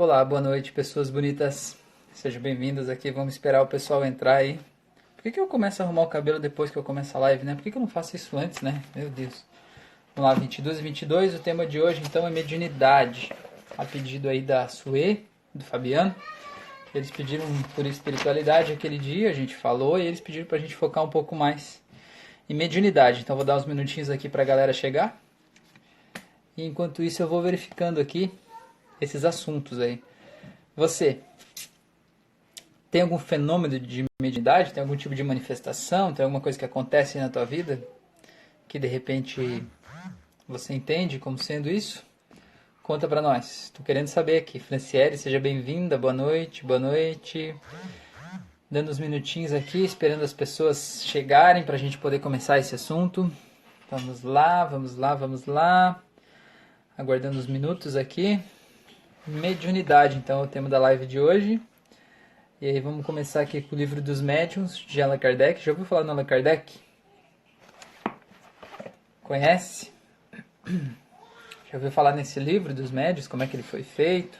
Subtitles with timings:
[0.00, 1.76] Olá, boa noite, pessoas bonitas.
[2.12, 3.10] Sejam bem-vindas aqui.
[3.10, 4.60] Vamos esperar o pessoal entrar aí.
[5.16, 7.44] Por que, que eu começo a arrumar o cabelo depois que eu começo a live,
[7.44, 7.56] né?
[7.56, 8.80] Por que, que eu não faço isso antes, né?
[8.94, 9.44] Meu Deus.
[10.14, 11.34] Vamos lá, 22 e 22.
[11.34, 13.32] O tema de hoje, então, é mediunidade.
[13.76, 16.14] A pedido aí da Sue, do Fabiano.
[16.94, 17.44] Eles pediram
[17.74, 21.34] por espiritualidade aquele dia, a gente falou, e eles pediram pra gente focar um pouco
[21.34, 21.82] mais
[22.48, 23.22] em mediunidade.
[23.22, 25.20] Então, vou dar uns minutinhos aqui pra galera chegar.
[26.56, 28.30] E enquanto isso, eu vou verificando aqui
[29.00, 30.02] esses assuntos aí.
[30.76, 31.20] Você
[32.90, 34.72] tem algum fenômeno de mediunidade?
[34.72, 36.12] Tem algum tipo de manifestação?
[36.12, 37.82] Tem alguma coisa que acontece na tua vida
[38.68, 39.66] que de repente
[40.46, 42.04] você entende como sendo isso?
[42.82, 43.64] Conta pra nós.
[43.64, 44.58] Estou querendo saber aqui.
[44.58, 45.98] Franciele, seja bem-vinda.
[45.98, 47.54] Boa noite, boa noite.
[48.70, 53.30] Dando uns minutinhos aqui, esperando as pessoas chegarem para a gente poder começar esse assunto.
[53.90, 56.02] Vamos lá, vamos lá, vamos lá.
[56.96, 58.38] Aguardando os minutos aqui.
[59.28, 61.60] Mediunidade, então, é o tema da live de hoje.
[62.62, 65.62] E aí vamos começar aqui com o livro dos médiuns, de Allan Kardec.
[65.62, 66.80] Já ouviu falar no Allan Kardec?
[69.22, 69.92] Conhece?
[70.66, 74.38] Já ouviu falar nesse livro dos médiuns, como é que ele foi feito?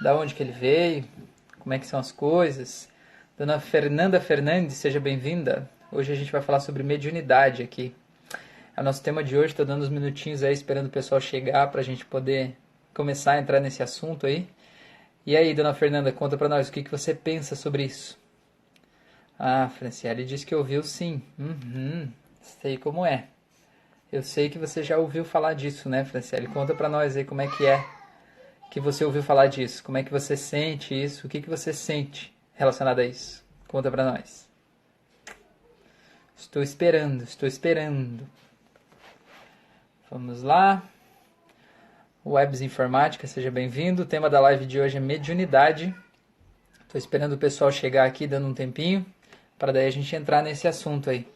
[0.00, 1.04] Da onde que ele veio?
[1.58, 2.88] Como é que são as coisas?
[3.36, 5.68] Dona Fernanda Fernandes, seja bem-vinda.
[5.90, 7.92] Hoje a gente vai falar sobre mediunidade aqui.
[8.76, 11.68] É o nosso tema de hoje, estou dando uns minutinhos aí esperando o pessoal chegar
[11.72, 12.56] para a gente poder
[12.94, 14.48] começar a entrar nesse assunto aí.
[15.24, 18.18] E aí, dona Fernanda, conta para nós o que, que você pensa sobre isso.
[19.38, 21.22] Ah, Franciele disse que ouviu sim.
[21.38, 23.26] Uhum, sei como é.
[24.10, 26.48] Eu sei que você já ouviu falar disso, né, Franciele?
[26.48, 27.84] Conta para nós aí como é que é
[28.72, 29.84] que você ouviu falar disso.
[29.84, 31.26] Como é que você sente isso?
[31.26, 33.44] O que, que você sente relacionado a isso?
[33.68, 34.48] Conta para nós.
[36.34, 38.26] Estou esperando, estou esperando.
[40.10, 40.82] Vamos lá.
[42.24, 44.02] Webs Informática, seja bem-vindo.
[44.02, 45.92] O tema da live de hoje é mediunidade.
[46.82, 49.04] Estou esperando o pessoal chegar aqui, dando um tempinho,
[49.58, 51.26] para daí a gente entrar nesse assunto aí.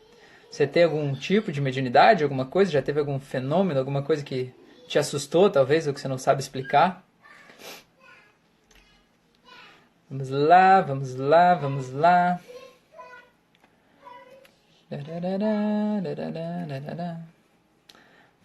[0.49, 2.71] Você tem algum tipo de mediunidade, alguma coisa?
[2.71, 4.55] Já teve algum fenômeno, alguma coisa que
[4.87, 7.05] te assustou, talvez, ou que você não sabe explicar?
[10.09, 12.41] Vamos lá, vamos lá, vamos lá.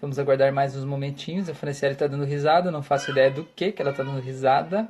[0.01, 1.47] Vamos aguardar mais uns momentinhos.
[1.47, 4.89] A Franciele está dando risada, não faço ideia do que que ela está dando risada.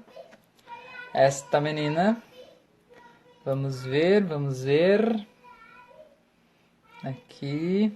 [1.13, 2.23] Esta menina.
[3.43, 5.27] Vamos ver, vamos ver.
[7.03, 7.91] Aqui.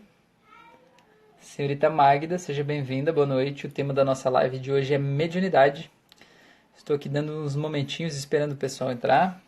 [1.39, 3.65] Senhorita Magda, seja bem-vinda, boa noite.
[3.65, 5.89] O tema da nossa live de hoje é mediunidade.
[6.75, 9.41] Estou aqui dando uns momentinhos esperando o pessoal entrar.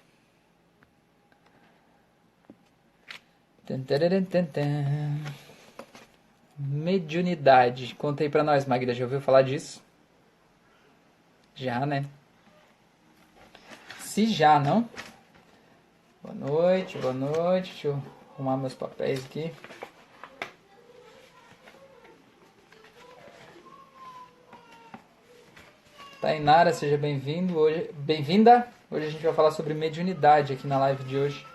[3.66, 3.84] Tan,
[6.58, 7.94] Mediunidade.
[7.96, 8.94] Conta aí pra nós, Magda.
[8.94, 9.82] Já ouviu falar disso?
[11.54, 12.06] Já, né?
[14.00, 14.90] Se já, não?
[16.24, 17.72] Boa noite, boa noite.
[17.72, 18.04] Deixa eu
[18.34, 19.54] arrumar meus papéis aqui.
[26.20, 27.58] Tainara, seja bem-vindo.
[27.58, 28.68] Hoje, bem-vinda.
[28.90, 31.46] Hoje a gente vai falar sobre mediunidade aqui na live de hoje.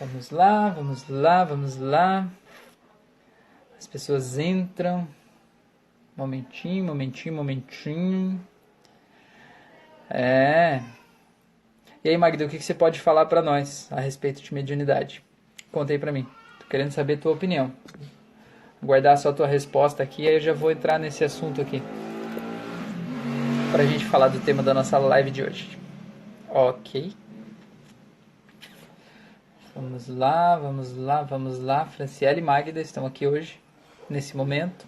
[0.00, 2.28] Vamos lá, vamos lá, vamos lá.
[3.76, 5.08] As pessoas entram.
[6.16, 8.40] Momentinho, momentinho, momentinho.
[10.08, 10.80] É.
[12.04, 15.24] E aí, Magda, o que você pode falar para nós a respeito de mediunidade?
[15.72, 16.24] Conta aí pra mim.
[16.60, 17.72] Tô querendo saber a tua opinião.
[18.80, 21.82] Guardar só a tua resposta aqui, aí eu já vou entrar nesse assunto aqui.
[23.72, 25.76] Pra gente falar do tema da nossa live de hoje.
[26.48, 27.12] Ok.
[29.80, 31.86] Vamos lá, vamos lá, vamos lá.
[31.86, 33.60] Franciele e Magda estão aqui hoje,
[34.10, 34.84] nesse momento.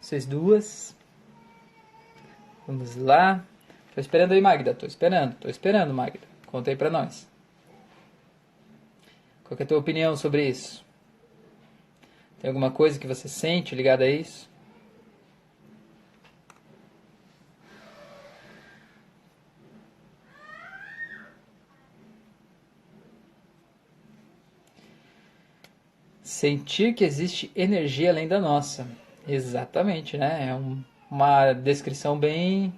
[0.00, 0.96] Vocês duas.
[2.66, 3.44] Vamos lá.
[3.94, 4.74] Tô esperando aí, Magda.
[4.74, 6.26] Tô esperando, tô esperando, Magda.
[6.44, 7.30] Conta aí pra nós.
[9.44, 10.84] Qual é a tua opinião sobre isso?
[12.40, 14.50] Tem alguma coisa que você sente ligada a isso?
[26.36, 28.86] Sentir que existe energia além da nossa.
[29.26, 30.48] Exatamente, né?
[30.50, 32.74] É um, uma descrição bem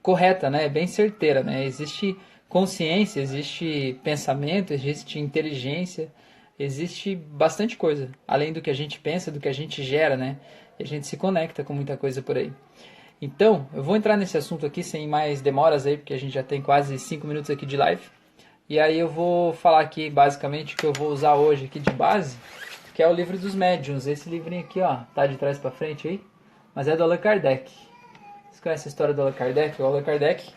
[0.00, 0.66] correta, né?
[0.66, 1.66] Bem certeira, né?
[1.66, 2.16] Existe
[2.48, 6.10] consciência, existe pensamento, existe inteligência,
[6.58, 10.38] existe bastante coisa, além do que a gente pensa, do que a gente gera, né?
[10.78, 12.50] E a gente se conecta com muita coisa por aí.
[13.20, 16.42] Então, eu vou entrar nesse assunto aqui sem mais demoras aí, porque a gente já
[16.42, 18.00] tem quase 5 minutos aqui de live.
[18.68, 21.90] E aí eu vou falar aqui basicamente o que eu vou usar hoje aqui de
[21.90, 22.36] base,
[22.92, 24.06] que é o livro dos médiuns.
[24.06, 26.20] Esse livrinho aqui, ó, tá de trás para frente aí,
[26.74, 27.72] mas é do Allan Kardec.
[28.62, 29.80] conhece a história do Allan Kardec?
[29.80, 30.52] O Allan Kardec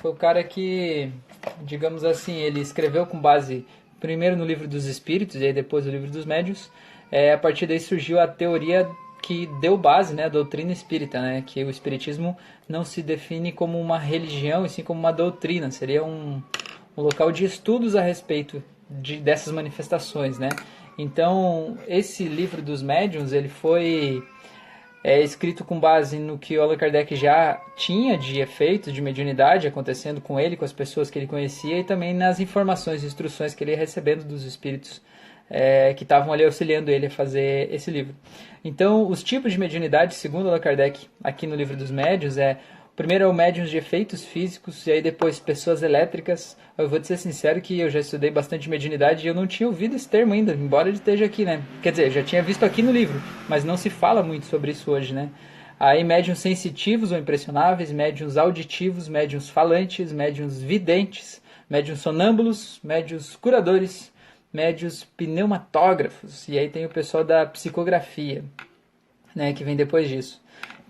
[0.00, 1.12] foi o cara que,
[1.60, 3.64] digamos assim, ele escreveu com base
[4.00, 6.68] primeiro no livro dos Espíritos e aí depois no livro dos Médios.
[7.12, 8.90] É, a partir daí surgiu a teoria
[9.22, 12.36] que deu base, né, à doutrina espírita, né, que o espiritismo
[12.68, 16.42] não se define como uma religião, e sim como uma doutrina, seria um,
[16.96, 20.50] um local de estudos a respeito de, dessas manifestações, né.
[20.98, 24.22] Então, esse livro dos médiuns, ele foi
[25.04, 29.66] é escrito com base no que o Allan Kardec já tinha de efeitos de mediunidade
[29.66, 33.52] acontecendo com ele, com as pessoas que ele conhecia e também nas informações e instruções
[33.52, 35.02] que ele ia recebendo dos espíritos
[35.50, 38.14] é, que estavam ali auxiliando ele a fazer esse livro.
[38.64, 42.58] Então, os tipos de mediunidade, segundo Allan Kardec, aqui no livro dos médios, é
[42.94, 46.56] primeiro é o médium de efeitos físicos, e aí depois pessoas elétricas.
[46.76, 49.66] Eu vou te ser sincero que eu já estudei bastante mediunidade e eu não tinha
[49.66, 51.62] ouvido esse termo ainda, embora ele esteja aqui, né?
[51.82, 54.90] Quer dizer, já tinha visto aqui no livro, mas não se fala muito sobre isso
[54.90, 55.30] hoje, né?
[55.78, 64.12] Aí médiums sensitivos ou impressionáveis, médiums auditivos, médiums falantes, médiums videntes, médiums sonâmbulos, médiums curadores,
[64.52, 66.46] médiums pneumatógrafos.
[66.48, 68.44] E aí tem o pessoal da psicografia,
[69.34, 70.40] né, que vem depois disso.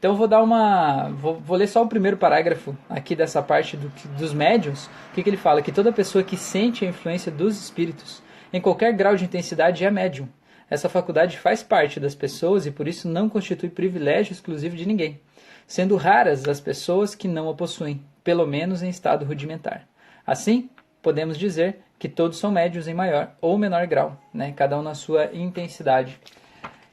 [0.02, 1.10] Então eu vou dar uma.
[1.10, 3.88] Vou, vou, ler só o primeiro parágrafo aqui dessa parte do,
[4.18, 4.86] dos médiums.
[4.86, 5.62] O que, que ele fala?
[5.62, 8.20] Que toda pessoa que sente a influência dos espíritos,
[8.52, 10.28] em qualquer grau de intensidade, é médium.
[10.68, 15.20] Essa faculdade faz parte das pessoas e por isso não constitui privilégio exclusivo de ninguém,
[15.68, 19.86] sendo raras as pessoas que não a possuem, pelo menos em estado rudimentar.
[20.26, 20.68] Assim,
[21.00, 24.52] podemos dizer que todos são médios em maior ou menor grau, né?
[24.56, 26.18] cada um na sua intensidade.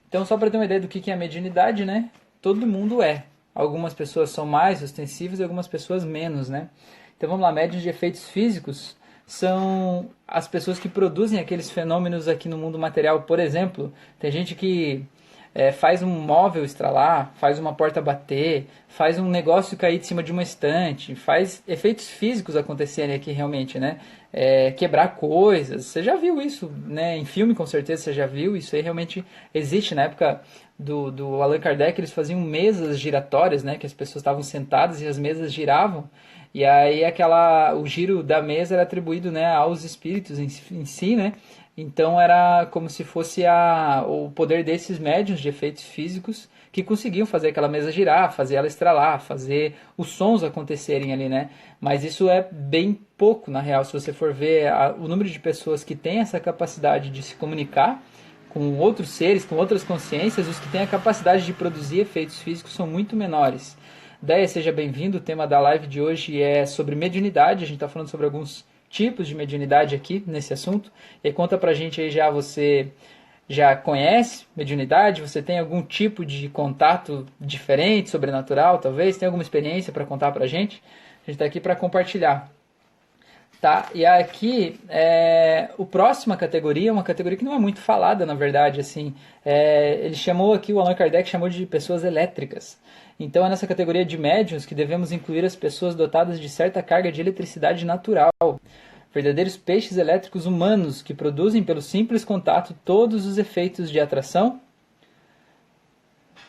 [0.07, 2.11] Então, só para ter uma ideia do que é a mediunidade, né?
[2.41, 3.25] Todo mundo é.
[3.53, 6.69] Algumas pessoas são mais ostensivas e algumas pessoas menos, né?
[7.17, 8.95] Então vamos lá, médios de efeitos físicos
[9.25, 13.21] são as pessoas que produzem aqueles fenômenos aqui no mundo material.
[13.23, 15.05] Por exemplo, tem gente que
[15.53, 20.23] é, faz um móvel estralar, faz uma porta bater, faz um negócio cair de cima
[20.23, 23.99] de uma estante, faz efeitos físicos acontecerem aqui realmente, né?
[24.31, 25.85] É, quebrar coisas.
[25.85, 27.17] Você já viu isso, né?
[27.17, 28.55] Em filme, com certeza você já viu.
[28.55, 29.95] Isso aí realmente existe.
[29.95, 30.41] Na época
[30.77, 33.75] do, do Allan Kardec, eles faziam mesas giratórias, né?
[33.75, 36.09] Que as pessoas estavam sentadas e as mesas giravam.
[36.53, 41.15] E aí aquela, o giro da mesa era atribuído né, aos espíritos em, em si,
[41.15, 41.33] né?
[41.77, 47.25] Então era como se fosse a, o poder desses médiums de efeitos físicos que conseguiam
[47.25, 51.49] fazer aquela mesa girar, fazer ela estralar, fazer os sons acontecerem ali, né?
[51.81, 55.39] Mas isso é bem pouco, na real, se você for ver a, o número de
[55.39, 58.01] pessoas que têm essa capacidade de se comunicar
[58.49, 62.73] com outros seres, com outras consciências, os que têm a capacidade de produzir efeitos físicos
[62.73, 63.77] são muito menores.
[64.21, 65.17] Deia, seja bem-vindo.
[65.17, 67.63] O tema da live de hoje é sobre mediunidade.
[67.63, 70.91] A gente está falando sobre alguns tipos de mediunidade aqui nesse assunto.
[71.23, 72.91] E conta pra gente aí já você
[73.49, 75.21] já conhece mediunidade?
[75.21, 79.17] Você tem algum tipo de contato diferente, sobrenatural, talvez?
[79.17, 80.83] Tem alguma experiência para contar pra gente?
[81.23, 82.49] A gente está aqui para compartilhar.
[83.59, 83.89] Tá?
[83.93, 88.35] E aqui, é, o próxima categoria é uma categoria que não é muito falada, na
[88.35, 88.79] verdade.
[88.79, 89.13] assim
[89.43, 92.79] é, Ele chamou aqui, o Allan Kardec chamou de pessoas elétricas.
[93.19, 97.11] Então é nessa categoria de médiums que devemos incluir as pessoas dotadas de certa carga
[97.11, 98.31] de eletricidade natural.
[99.13, 104.61] Verdadeiros peixes elétricos humanos que produzem pelo simples contato todos os efeitos de atração,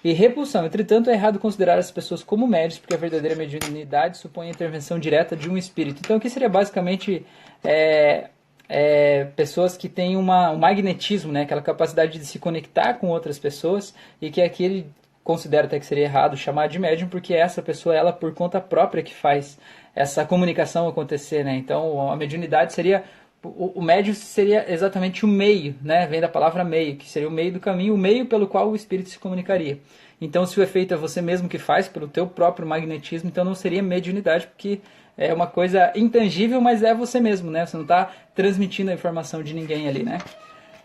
[0.02, 0.64] e repulsão.
[0.64, 4.98] Entretanto, é errado considerar as pessoas como médios, porque a verdadeira mediunidade supõe a intervenção
[4.98, 6.00] direta de um espírito.
[6.02, 7.24] Então, aqui seria basicamente
[7.62, 8.30] é,
[8.68, 13.38] é, pessoas que têm uma, um magnetismo, né, aquela capacidade de se conectar com outras
[13.38, 14.90] pessoas, e que aqui ele
[15.22, 19.02] considera até que seria errado chamar de médium, porque essa pessoa, ela por conta própria
[19.02, 19.58] que faz
[19.94, 21.44] essa comunicação acontecer.
[21.44, 21.56] Né?
[21.56, 23.04] Então, a mediunidade seria
[23.42, 26.06] o, médio seria exatamente o meio, né?
[26.06, 28.76] Vem da palavra meio, que seria o meio do caminho, o meio pelo qual o
[28.76, 29.80] espírito se comunicaria.
[30.20, 33.54] Então, se o efeito é você mesmo que faz, pelo teu próprio magnetismo, então não
[33.54, 34.80] seria mediunidade, porque
[35.16, 37.64] é uma coisa intangível, mas é você mesmo, né?
[37.64, 40.18] Você não está transmitindo a informação de ninguém ali, né?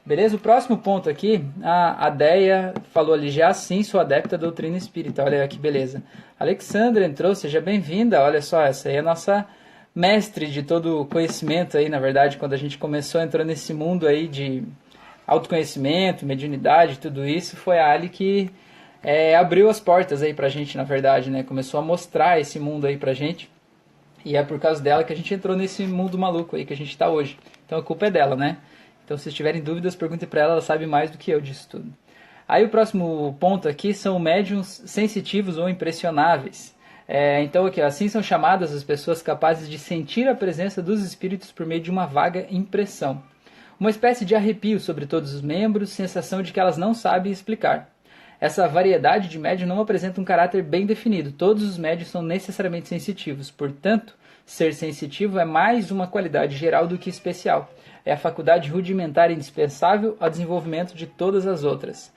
[0.05, 0.35] Beleza?
[0.35, 5.23] O próximo ponto aqui, a Deia falou ali já, sim, sou adepta da doutrina espírita.
[5.23, 6.03] Olha que beleza.
[6.39, 8.21] Alexandra entrou, seja bem-vinda.
[8.21, 9.47] Olha só, essa aí é a nossa
[9.95, 13.73] mestre de todo o conhecimento aí, na verdade, quando a gente começou a entrar nesse
[13.73, 14.63] mundo aí de
[15.25, 18.51] autoconhecimento, mediunidade, tudo isso, foi a Ali que
[19.01, 21.41] é, abriu as portas aí pra gente, na verdade, né?
[21.41, 23.49] Começou a mostrar esse mundo aí pra gente.
[24.23, 26.77] E é por causa dela que a gente entrou nesse mundo maluco aí que a
[26.77, 27.39] gente tá hoje.
[27.65, 28.57] Então a culpa é dela, né?
[29.05, 31.93] Então se tiverem dúvidas, perguntem para ela, ela sabe mais do que eu disso tudo.
[32.47, 36.75] Aí o próximo ponto aqui são médiums sensitivos ou impressionáveis.
[37.07, 41.51] É, então, aqui, assim são chamadas as pessoas capazes de sentir a presença dos espíritos
[41.51, 43.21] por meio de uma vaga impressão.
[43.79, 47.94] Uma espécie de arrepio sobre todos os membros, sensação de que elas não sabem explicar.
[48.45, 51.31] Essa variedade de médium não apresenta um caráter bem definido.
[51.31, 53.49] Todos os médios são necessariamente sensitivos.
[53.49, 54.13] Portanto,
[54.45, 57.73] ser sensitivo é mais uma qualidade geral do que especial.
[58.05, 62.13] É a faculdade rudimentar indispensável ao desenvolvimento de todas as outras.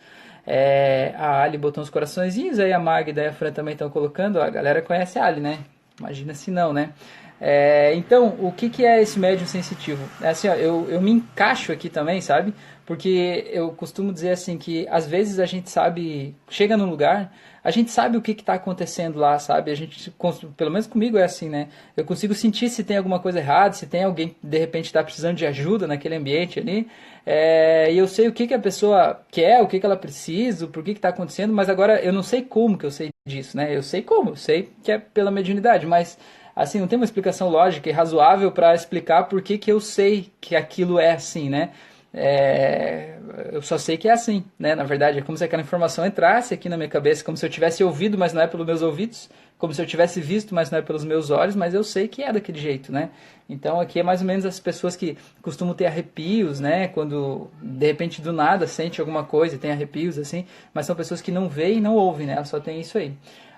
[0.47, 4.39] É, a Ali botou uns coraçõezinhos, aí a Magda e a Fran também estão colocando.
[4.39, 5.61] A galera conhece a Ali, né?
[5.99, 6.91] Imagina se não, né?
[7.41, 10.03] É, então, o que, que é esse médium sensitivo?
[10.21, 12.53] É assim, ó, eu, eu me encaixo aqui também, sabe?
[12.85, 17.71] Porque eu costumo dizer assim que às vezes a gente sabe, chega num lugar, a
[17.71, 19.71] gente sabe o que está acontecendo lá, sabe?
[19.71, 20.11] A gente,
[20.57, 21.69] pelo menos comigo é assim, né?
[21.97, 25.05] Eu consigo sentir se tem alguma coisa errada, se tem alguém que de repente está
[25.05, 26.89] precisando de ajuda naquele ambiente ali.
[27.27, 30.67] É, e eu sei o que, que a pessoa quer, o que, que ela precisa,
[30.67, 33.77] por que está acontecendo, mas agora eu não sei como que eu sei disso, né?
[33.77, 36.19] Eu sei como, eu sei que é pela mediunidade, mas
[36.63, 40.31] assim, não tem uma explicação lógica e razoável para explicar por que, que eu sei
[40.41, 41.71] que aquilo é assim, né?
[42.13, 43.19] É,
[43.53, 44.75] eu só sei que é assim, né?
[44.75, 47.51] Na verdade, é como se aquela informação entrasse aqui na minha cabeça, como se eu
[47.51, 50.79] tivesse ouvido, mas não é pelos meus ouvidos, como se eu tivesse visto, mas não
[50.79, 53.11] é pelos meus olhos, mas eu sei que é daquele jeito, né?
[53.49, 56.89] Então aqui é mais ou menos as pessoas que costumam ter arrepios, né?
[56.89, 61.21] Quando de repente do nada sente alguma coisa e tem arrepios assim, mas são pessoas
[61.21, 62.43] que não veem e não ouvem, né?
[62.45, 63.13] Só tem isso aí.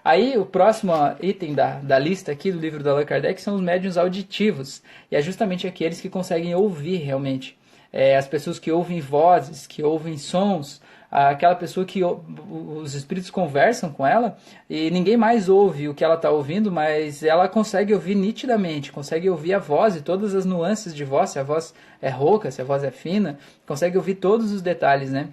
[0.05, 3.61] Aí o próximo item da, da lista aqui do livro do Allan Kardec são os
[3.61, 4.83] médiuns auditivos.
[5.11, 7.59] E é justamente aqueles que conseguem ouvir realmente
[7.93, 10.81] é, as pessoas que ouvem vozes, que ouvem sons,
[11.11, 14.37] aquela pessoa que os espíritos conversam com ela
[14.69, 19.29] e ninguém mais ouve o que ela está ouvindo, mas ela consegue ouvir nitidamente, consegue
[19.29, 22.63] ouvir a voz e todas as nuances de voz, se a voz é rouca, se
[22.63, 25.31] a voz é fina, consegue ouvir todos os detalhes, né?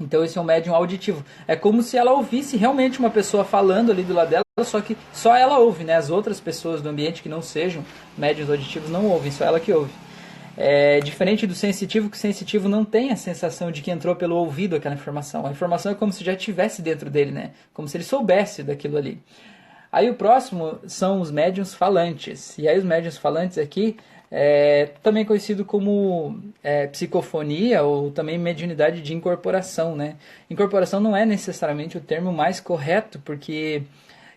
[0.00, 1.24] Então esse é um médium auditivo.
[1.48, 4.96] É como se ela ouvisse realmente uma pessoa falando ali do lado dela, só que
[5.12, 5.94] só ela ouve, né?
[5.94, 7.84] As outras pessoas do ambiente que não sejam
[8.16, 9.92] médiums auditivos não ouvem, só ela que ouve.
[10.56, 14.36] É diferente do sensitivo, que o sensitivo não tem a sensação de que entrou pelo
[14.36, 15.46] ouvido aquela informação.
[15.46, 17.50] A informação é como se já estivesse dentro dele, né?
[17.74, 19.22] Como se ele soubesse daquilo ali.
[19.92, 22.56] Aí o próximo são os médiums falantes.
[22.58, 23.96] E aí os médiums falantes aqui
[24.30, 30.16] é também conhecido como é, psicofonia ou também mediunidade de incorporação, né?
[30.50, 33.82] Incorporação não é necessariamente o termo mais correto, porque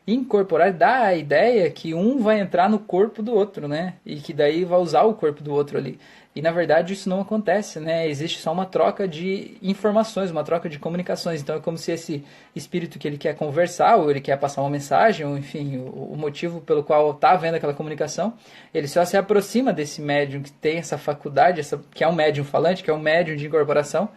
[0.08, 3.96] incorporar dá a ideia que um vai entrar no corpo do outro, né?
[4.06, 6.00] E que daí vai usar o corpo do outro ali.
[6.40, 8.08] E na verdade isso não acontece, né?
[8.08, 11.42] Existe só uma troca de informações, uma troca de comunicações.
[11.42, 12.24] Então é como se esse
[12.56, 16.62] espírito que ele quer conversar, ou ele quer passar uma mensagem, ou enfim, o, motivo
[16.62, 18.36] pelo qual está havendo aquela comunicação,
[18.74, 22.46] ele só se aproxima desse médium que tem essa faculdade, essa, que é um médium
[22.46, 24.08] falante, que é um médium de incorporação,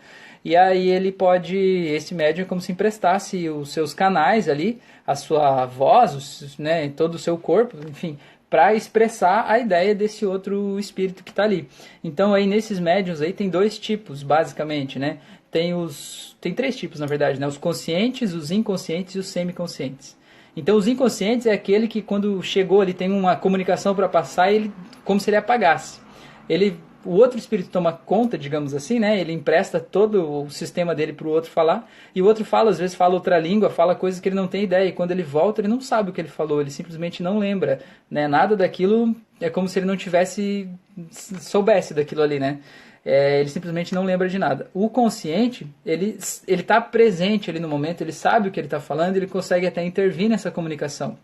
[0.45, 5.17] e aí ele pode, esse médium é como se emprestasse os seus canais ali, a
[5.17, 8.17] sua voz, né, todo o seu corpo, enfim,
[8.52, 11.66] para expressar a ideia desse outro espírito que está ali.
[12.04, 15.21] Então aí nesses médiums aí tem dois tipos, basicamente, né?
[15.50, 17.47] Tem os tem três tipos na verdade, né?
[17.47, 20.18] Os conscientes, os inconscientes e os semiconscientes.
[20.54, 24.71] Então os inconscientes é aquele que quando chegou ali tem uma comunicação para passar, ele
[25.02, 25.99] como se ele apagasse.
[26.47, 29.21] Ele o outro espírito toma conta, digamos assim, né?
[29.21, 32.78] Ele empresta todo o sistema dele para o outro falar, e o outro fala, às
[32.78, 35.61] vezes fala outra língua, fala coisas que ele não tem ideia, e quando ele volta,
[35.61, 37.80] ele não sabe o que ele falou, ele simplesmente não lembra,
[38.11, 38.26] né?
[38.28, 40.68] Nada daquilo é como se ele não tivesse
[41.11, 42.61] soubesse daquilo ali, né?
[43.04, 44.71] É, ele simplesmente não lembra de nada.
[44.73, 48.78] O consciente, ele ele está presente ali no momento, ele sabe o que ele está
[48.78, 51.18] falando, ele consegue até intervir nessa comunicação.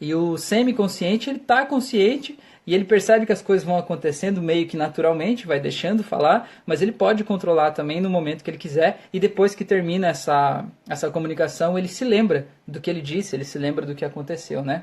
[0.00, 4.66] E o semiconsciente, ele está consciente e ele percebe que as coisas vão acontecendo meio
[4.66, 9.02] que naturalmente, vai deixando falar, mas ele pode controlar também no momento que ele quiser.
[9.12, 13.44] E depois que termina essa, essa comunicação, ele se lembra do que ele disse, ele
[13.44, 14.82] se lembra do que aconteceu, né?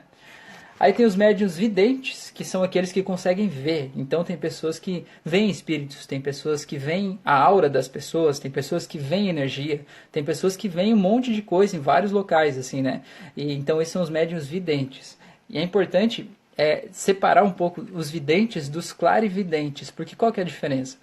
[0.80, 3.92] Aí tem os médiums videntes, que são aqueles que conseguem ver.
[3.96, 8.50] Então tem pessoas que veem espíritos, tem pessoas que veem a aura das pessoas, tem
[8.50, 12.58] pessoas que veem energia, tem pessoas que veem um monte de coisa em vários locais,
[12.58, 13.02] assim, né?
[13.36, 15.18] E, então esses são os médiums videntes.
[15.50, 20.44] E é importante é, separar um pouco os videntes dos clarividentes, porque qual que é
[20.44, 20.98] a diferença?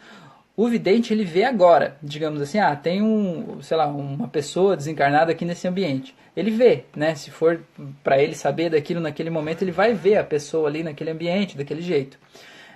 [0.57, 5.33] O vidente ele vê agora, digamos assim, ah, tem um, sei lá, uma pessoa desencarnada
[5.33, 6.15] aqui nesse ambiente.
[6.37, 7.15] Ele vê, né?
[7.15, 7.61] Se for
[8.05, 11.81] para ele saber daquilo naquele momento, ele vai ver a pessoa ali naquele ambiente, daquele
[11.81, 12.19] jeito.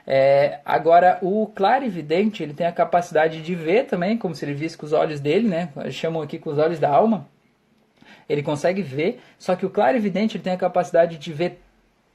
[0.06, 4.76] É, agora, o clarividente, ele tem a capacidade de ver também, como se ele visse
[4.76, 5.68] com os olhos dele, né?
[5.90, 7.28] Chamam aqui com os olhos da alma.
[8.28, 11.60] Ele consegue ver, só que o clarividente ele tem a capacidade de ver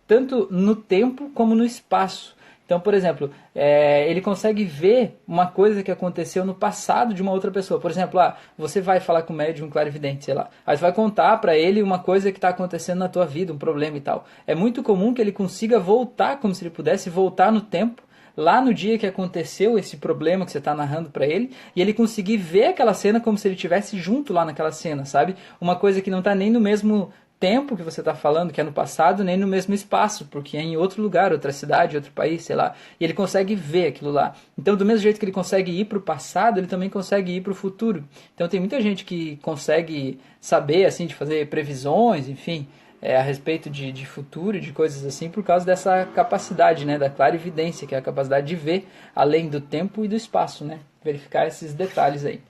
[0.10, 2.36] tanto no tempo como no espaço.
[2.66, 7.32] Então, por exemplo, é, ele consegue ver uma coisa que aconteceu no passado de uma
[7.32, 7.80] outra pessoa.
[7.80, 10.50] Por exemplo, ah, você vai falar com o médium clarividente, sei lá.
[10.66, 13.58] Aí você vai contar para ele uma coisa que está acontecendo na tua vida, um
[13.58, 14.26] problema e tal.
[14.48, 18.02] É muito comum que ele consiga voltar, como se ele pudesse voltar no tempo
[18.38, 21.94] lá no dia que aconteceu esse problema que você está narrando para ele, e ele
[21.94, 25.36] conseguir ver aquela cena como se ele estivesse junto lá naquela cena, sabe?
[25.60, 28.64] Uma coisa que não está nem no mesmo tempo que você está falando, que é
[28.64, 32.44] no passado, nem no mesmo espaço, porque é em outro lugar, outra cidade, outro país,
[32.44, 32.76] sei lá.
[33.00, 34.36] E ele consegue ver aquilo lá.
[34.58, 37.42] Então, do mesmo jeito que ele consegue ir para o passado, ele também consegue ir
[37.42, 38.04] para o futuro.
[38.36, 42.68] Então, tem muita gente que consegue saber, assim, de fazer previsões, enfim,
[43.02, 47.10] é, a respeito de, de futuro, de coisas assim, por causa dessa capacidade, né, da
[47.10, 51.48] clarividência, que é a capacidade de ver além do tempo e do espaço, né, verificar
[51.48, 52.42] esses detalhes aí.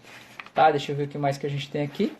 [0.56, 2.12] Tá, deixa eu ver o que mais que a gente tem aqui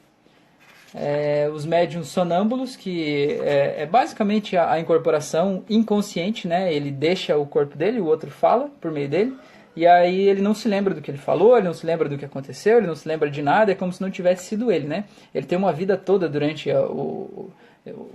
[0.94, 6.74] é, os médiums sonâmbulos, que é, é basicamente a, a, incorporação inconsciente, né?
[6.74, 9.36] Ele deixa o corpo dele, o outro fala por meio dele,
[9.76, 12.18] e aí ele não se lembra do que ele falou, ele não se lembra do
[12.18, 14.88] que aconteceu, ele não se lembra de nada, é como se não tivesse sido ele,
[14.88, 15.06] né?
[15.34, 17.52] Ele tem uma vida toda durante a, o,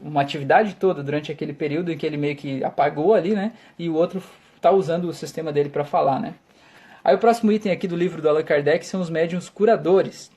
[0.03, 3.53] uma atividade toda durante aquele período em que ele meio que apagou ali, né?
[3.79, 4.23] E o outro
[4.57, 6.35] está usando o sistema dele para falar, né?
[7.05, 10.31] Aí o próximo item aqui do livro do Allan Kardec são os médiums curadores.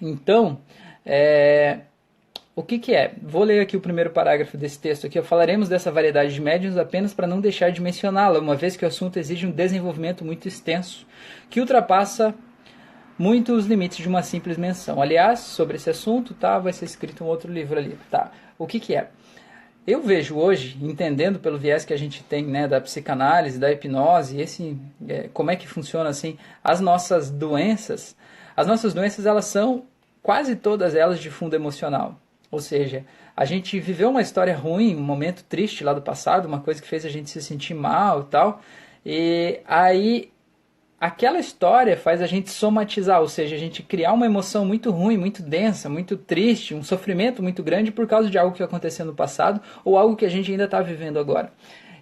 [0.00, 0.60] Então,
[1.08, 1.78] é,
[2.54, 3.14] o que, que é?
[3.22, 5.22] Vou ler aqui o primeiro parágrafo desse texto aqui.
[5.22, 8.88] Falaremos dessa variedade de médiums apenas para não deixar de mencioná-la, uma vez que o
[8.88, 11.06] assunto exige um desenvolvimento muito extenso,
[11.48, 12.34] que ultrapassa
[13.18, 15.00] muito os limites de uma simples menção.
[15.00, 17.98] Aliás, sobre esse assunto, tá, vai ser escrito um outro livro ali.
[18.10, 18.30] Tá.
[18.58, 19.08] O que, que é?
[19.86, 24.38] Eu vejo hoje, entendendo pelo viés que a gente tem né, da psicanálise, da hipnose,
[24.38, 24.76] esse,
[25.08, 28.14] é, como é que funciona assim, as nossas doenças.
[28.54, 29.86] As nossas doenças elas são
[30.22, 32.18] quase todas elas de fundo emocional.
[32.50, 33.04] Ou seja,
[33.36, 36.88] a gente viveu uma história ruim, um momento triste lá do passado, uma coisa que
[36.88, 38.62] fez a gente se sentir mal e tal.
[39.04, 40.30] E aí
[41.00, 45.16] aquela história faz a gente somatizar, ou seja, a gente criar uma emoção muito ruim,
[45.16, 49.14] muito densa, muito triste, um sofrimento muito grande por causa de algo que aconteceu no
[49.14, 51.52] passado ou algo que a gente ainda está vivendo agora.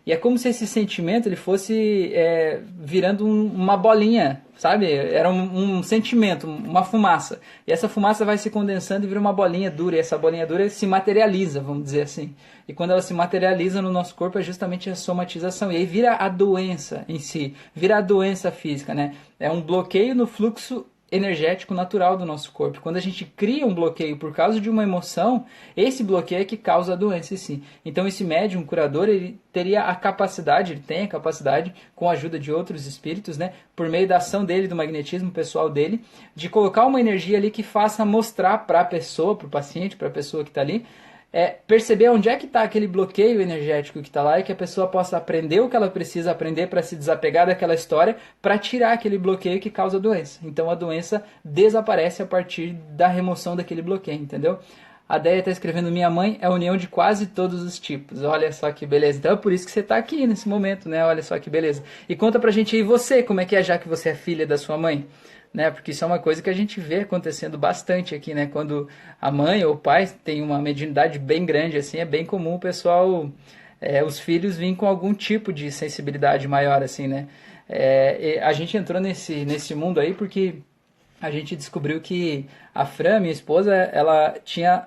[0.07, 4.89] E é como se esse sentimento ele fosse é, virando um, uma bolinha, sabe?
[4.93, 7.41] Era um, um, sentimento, uma fumaça.
[7.67, 9.97] E essa fumaça vai se condensando e vira uma bolinha dura.
[9.97, 12.37] E essa bolinha dura se materializa, vamos dizer assim.
[12.69, 15.73] E quando ela se materializa no nosso corpo é justamente a somatização.
[15.73, 19.13] E aí vira a doença em si, vira a doença física, né?
[19.41, 22.81] É um bloqueio no fluxo energético natural do nosso corpo.
[22.81, 26.57] Quando a gente cria um bloqueio por causa de uma emoção, esse bloqueio é que
[26.57, 27.63] causa a doença sim.
[27.85, 32.39] Então esse médium curador, ele teria a capacidade, ele tem a capacidade, com a ajuda
[32.39, 36.03] de outros espíritos, né, por meio da ação dele, do magnetismo pessoal dele,
[36.35, 40.09] de colocar uma energia ali que faça mostrar para a pessoa, para o paciente, para
[40.09, 40.85] a pessoa que está ali,
[41.37, 44.57] é perceber onde é que está aquele bloqueio energético que está lá e que a
[44.57, 48.93] pessoa possa aprender o que ela precisa aprender para se desapegar daquela história, para tirar
[48.93, 50.41] aquele bloqueio que causa a doença.
[50.43, 54.59] Então a doença desaparece a partir da remoção daquele bloqueio, entendeu?
[55.07, 58.23] A Deia está escrevendo: Minha mãe é a união de quase todos os tipos.
[58.23, 59.19] Olha só que beleza.
[59.19, 61.05] Então é por isso que você está aqui nesse momento, né?
[61.05, 61.83] Olha só que beleza.
[62.09, 64.47] E conta pra gente aí você, como é que é já que você é filha
[64.47, 65.07] da sua mãe?
[65.53, 65.71] Né?
[65.71, 68.47] Porque isso é uma coisa que a gente vê acontecendo bastante aqui, né?
[68.47, 68.89] Quando
[69.21, 72.61] a mãe ou o pai tem uma mediunidade bem grande, assim, é bem comum o
[72.61, 73.31] pessoal,
[73.81, 77.29] é, os filhos virem com algum tipo de sensibilidade maior, assim, né?
[77.69, 80.57] É, a gente entrou nesse, nesse mundo aí porque
[81.21, 84.87] a gente descobriu que a Fran, minha esposa, ela tinha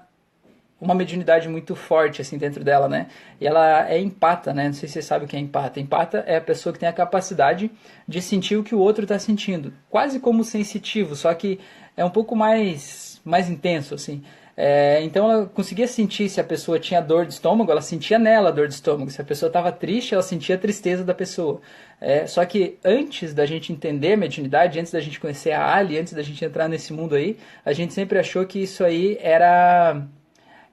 [0.82, 3.08] uma mediunidade muito forte assim dentro dela, né?
[3.40, 4.66] E ela é empata, né?
[4.66, 5.80] Não sei se você sabe o que é empata.
[5.80, 7.70] Empata é a pessoa que tem a capacidade
[8.08, 11.60] de sentir o que o outro está sentindo, quase como sensitivo, só que
[11.98, 14.24] é um pouco mais mais intenso assim.
[14.62, 18.50] É, então ela conseguia sentir se a pessoa tinha dor de estômago, ela sentia nela
[18.50, 19.10] a dor de estômago.
[19.10, 21.62] Se a pessoa estava triste, ela sentia a tristeza da pessoa.
[22.02, 25.98] É, só que antes da gente entender a mediunidade, antes da gente conhecer a Ali,
[25.98, 30.06] antes da gente entrar nesse mundo aí, a gente sempre achou que isso aí era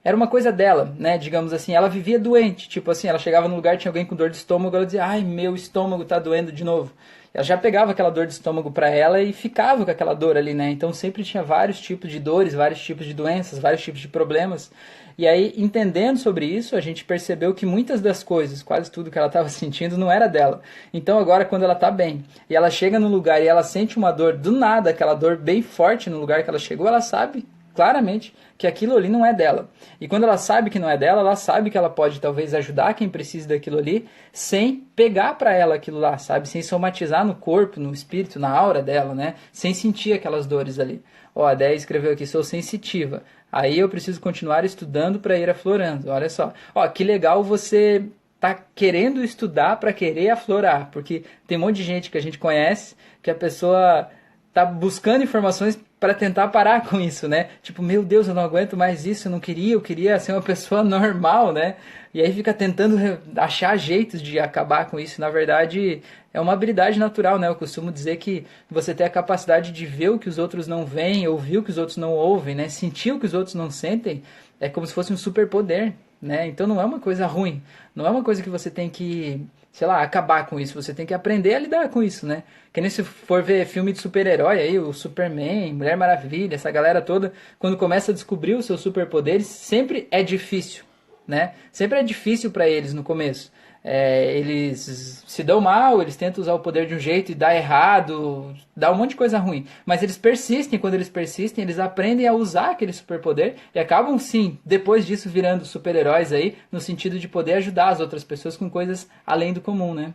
[0.07, 1.17] era uma coisa dela, né?
[1.17, 2.69] Digamos assim, ela vivia doente.
[2.69, 5.21] Tipo assim, ela chegava no lugar, tinha alguém com dor de estômago, ela dizia, ai,
[5.21, 6.93] meu estômago tá doendo de novo.
[7.33, 10.53] Ela já pegava aquela dor de estômago para ela e ficava com aquela dor ali,
[10.53, 10.69] né?
[10.69, 14.71] Então sempre tinha vários tipos de dores, vários tipos de doenças, vários tipos de problemas.
[15.17, 19.17] E aí, entendendo sobre isso, a gente percebeu que muitas das coisas, quase tudo que
[19.17, 20.61] ela estava sentindo, não era dela.
[20.93, 24.13] Então agora, quando ela está bem e ela chega no lugar e ela sente uma
[24.13, 27.45] dor do nada, aquela dor bem forte no lugar que ela chegou, ela sabe
[27.77, 29.69] claramente que aquilo ali não é dela.
[30.01, 32.95] E quando ela sabe que não é dela, ela sabe que ela pode talvez ajudar
[32.95, 36.49] quem precisa daquilo ali, sem pegar para ela aquilo lá, sabe?
[36.49, 39.35] Sem somatizar no corpo, no espírito, na aura dela, né?
[39.51, 41.03] Sem sentir aquelas dores ali.
[41.35, 43.21] Ó, a Déia escreveu aqui, sou sensitiva.
[43.51, 46.09] Aí eu preciso continuar estudando para ir aflorando.
[46.09, 46.51] Olha só.
[46.73, 48.03] Ó, que legal você
[48.39, 52.37] tá querendo estudar para querer aflorar, porque tem um monte de gente que a gente
[52.37, 54.09] conhece que a pessoa
[54.57, 57.49] tá buscando informações para tentar parar com isso, né?
[57.61, 60.41] Tipo, meu Deus, eu não aguento mais isso, eu não queria, eu queria ser uma
[60.43, 61.75] pessoa normal, né?
[62.11, 62.97] E aí fica tentando
[63.35, 65.21] achar jeitos de acabar com isso.
[65.21, 66.01] Na verdade,
[66.33, 67.47] é uma habilidade natural, né?
[67.47, 70.87] Eu costumo dizer que você tem a capacidade de ver o que os outros não
[70.87, 72.67] veem, ouvir o que os outros não ouvem, né?
[72.67, 74.23] Sentir o que os outros não sentem,
[74.59, 76.47] é como se fosse um superpoder, né?
[76.47, 77.61] Então não é uma coisa ruim,
[77.93, 79.45] não é uma coisa que você tem que,
[79.77, 82.41] sei lá, acabar com isso, você tem que aprender a lidar com isso, né?
[82.73, 86.99] Que nem se for ver filme de super-herói aí, o Superman, Mulher Maravilha, essa galera
[86.99, 90.83] toda, quando começa a descobrir os seus superpoderes, sempre é difícil,
[91.27, 91.53] né?
[91.71, 93.51] Sempre é difícil para eles no começo
[93.83, 97.55] é, eles se dão mal, eles tentam usar o poder de um jeito e dá
[97.55, 99.65] errado, dá um monte de coisa ruim.
[99.85, 104.59] Mas eles persistem, quando eles persistem, eles aprendem a usar aquele superpoder e acabam sim,
[104.65, 109.07] depois disso, virando super-heróis aí, no sentido de poder ajudar as outras pessoas com coisas
[109.25, 110.13] além do comum, né?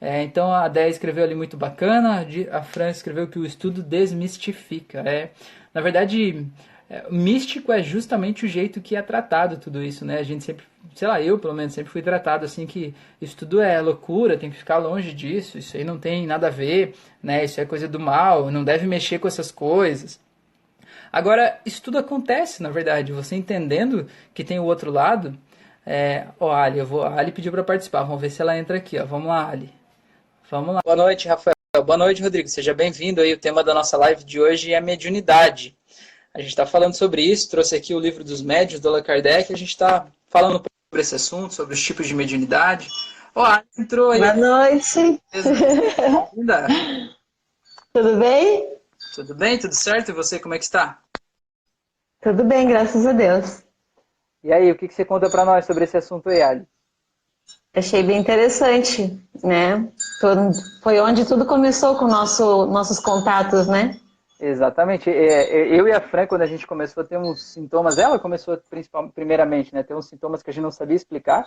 [0.00, 5.00] É, então a Dé escreveu ali muito bacana, a Fran escreveu que o estudo desmistifica.
[5.00, 5.30] É,
[5.72, 6.46] na verdade,
[6.90, 10.18] é, místico é justamente o jeito que é tratado tudo isso, né?
[10.18, 13.60] A gente sempre, sei lá, eu pelo menos sempre fui tratado assim que isso tudo
[13.60, 17.44] é loucura, tem que ficar longe disso, isso aí não tem nada a ver, né?
[17.44, 20.20] Isso é coisa do mal, não deve mexer com essas coisas.
[21.12, 25.38] Agora, isso tudo acontece, na verdade, você entendendo que tem o outro lado.
[25.86, 28.76] É, ó, Ali, eu vou, a Ali pediu para participar, vamos ver se ela entra
[28.76, 29.04] aqui, ó.
[29.04, 29.70] Vamos lá, Ali.
[30.50, 30.80] Vamos lá.
[30.84, 31.54] Boa noite, Rafael.
[31.84, 32.48] Boa noite, Rodrigo.
[32.48, 33.32] Seja bem-vindo aí.
[33.32, 35.76] O tema da nossa live de hoje é mediunidade.
[36.34, 39.52] A gente está falando sobre isso, trouxe aqui o livro dos médios do Allan Kardec,
[39.52, 40.60] a gente está falando
[40.94, 42.88] sobre esse assunto, sobre os tipos de mediunidade.
[43.34, 44.20] Ó, oh, entrou aí.
[44.20, 45.20] Boa noite.
[46.36, 46.68] Ainda.
[47.92, 48.78] Tudo bem?
[49.14, 50.10] Tudo bem, tudo certo?
[50.10, 51.00] E você, como é que está?
[52.22, 53.62] Tudo bem, graças a Deus.
[54.44, 56.66] E aí, o que, que você conta para nós sobre esse assunto aí, Ali?
[57.74, 59.92] Achei bem interessante, né?
[60.80, 63.98] Foi onde tudo começou com nosso, nossos contatos, né?
[64.46, 65.08] Exatamente.
[65.08, 68.18] É, é, eu e a Fran, quando a gente começou a ter uns sintomas, ela
[68.18, 71.46] começou principalmente, primeiramente, né, ter uns sintomas que a gente não sabia explicar.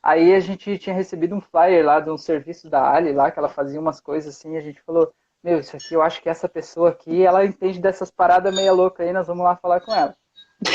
[0.00, 3.40] Aí a gente tinha recebido um flyer lá de um serviço da Ali lá, que
[3.40, 6.28] ela fazia umas coisas assim, e a gente falou, meu, isso aqui eu acho que
[6.28, 9.92] essa pessoa aqui, ela entende dessas paradas meia louca aí, nós vamos lá falar com
[9.92, 10.14] ela.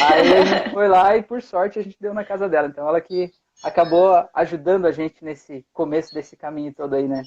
[0.02, 2.68] Aí a gente foi lá e por sorte a gente deu na casa dela.
[2.68, 3.32] Então ela que
[3.64, 7.24] acabou ajudando a gente nesse começo desse caminho todo aí, né?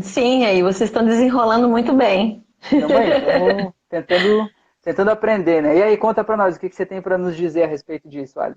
[0.00, 2.44] Sim, aí vocês estão desenrolando muito bem.
[2.62, 4.50] Estamos tentando,
[4.82, 5.76] tentando aprender, né?
[5.76, 8.08] E aí, conta para nós, o que, que você tem para nos dizer a respeito
[8.08, 8.54] disso, Ali?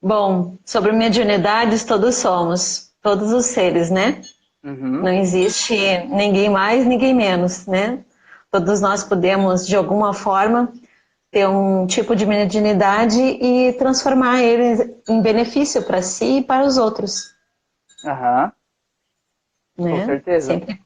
[0.00, 4.20] Bom, sobre mediunidades, todos somos, todos os seres, né?
[4.62, 5.02] Uhum.
[5.02, 5.74] Não existe
[6.08, 8.04] ninguém mais, ninguém menos, né?
[8.50, 10.72] Todos nós podemos, de alguma forma,
[11.30, 16.76] ter um tipo de mediunidade e transformar ele em benefício para si e para os
[16.76, 17.34] outros.
[18.04, 18.52] Aham.
[19.78, 19.84] Uhum.
[19.86, 20.00] Né?
[20.00, 20.46] Com certeza.
[20.52, 20.83] Sempre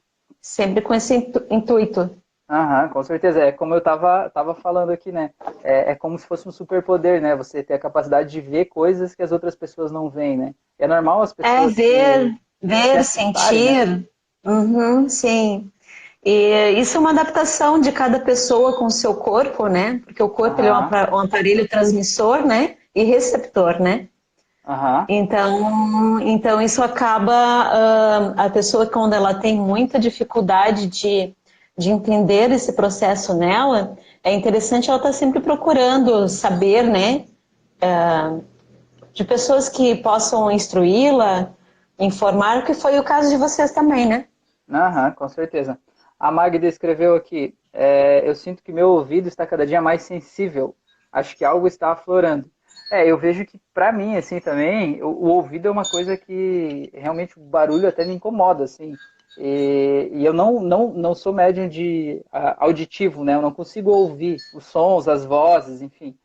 [0.48, 1.14] sempre com esse
[1.50, 2.10] intuito.
[2.50, 3.40] Aham, com certeza.
[3.40, 5.30] É como eu estava tava falando aqui, né?
[5.62, 7.36] É, é, como se fosse um superpoder, né?
[7.36, 10.54] Você ter a capacidade de ver coisas que as outras pessoas não veem, né?
[10.78, 11.72] É normal as pessoas.
[11.72, 13.86] É ver, que, ver, que sentir.
[13.86, 14.04] Né?
[14.46, 15.70] Uhum, sim.
[16.24, 20.00] E isso é uma adaptação de cada pessoa com o seu corpo, né?
[20.04, 22.76] Porque o corpo é um aparelho transmissor, né?
[22.94, 24.08] E receptor, né?
[24.68, 25.06] Uhum.
[25.08, 31.34] Então, então isso acaba uh, a pessoa quando ela tem muita dificuldade de,
[31.76, 37.24] de entender esse processo nela, é interessante ela estar tá sempre procurando saber, né,
[37.82, 38.44] uh,
[39.14, 41.50] de pessoas que possam instruí-la,
[41.98, 44.26] informar, que foi o caso de vocês também, né?
[44.70, 45.78] Aham, com certeza.
[46.20, 50.76] A Magda escreveu aqui, é, eu sinto que meu ouvido está cada dia mais sensível.
[51.10, 52.50] Acho que algo está aflorando.
[52.90, 56.90] É, eu vejo que para mim, assim, também, o, o, ouvido é uma coisa que
[56.94, 58.96] realmente o barulho até me incomoda, assim.
[59.36, 63.34] E, e eu não, não, não sou médium de auditivo, né?
[63.34, 66.16] Eu não consigo ouvir os sons, as vozes, enfim.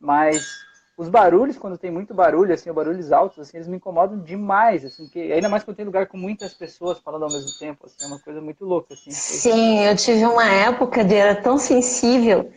[0.00, 0.64] Mas
[0.96, 5.08] os barulhos, quando tem muito barulho, assim, barulhos altos, assim, eles me incomodam demais, assim,
[5.08, 8.06] que ainda mais quando tem lugar com muitas pessoas falando ao mesmo tempo, assim, é
[8.06, 9.10] uma coisa muito louca, assim.
[9.10, 12.50] Sim, eu tive uma época de era tão sensível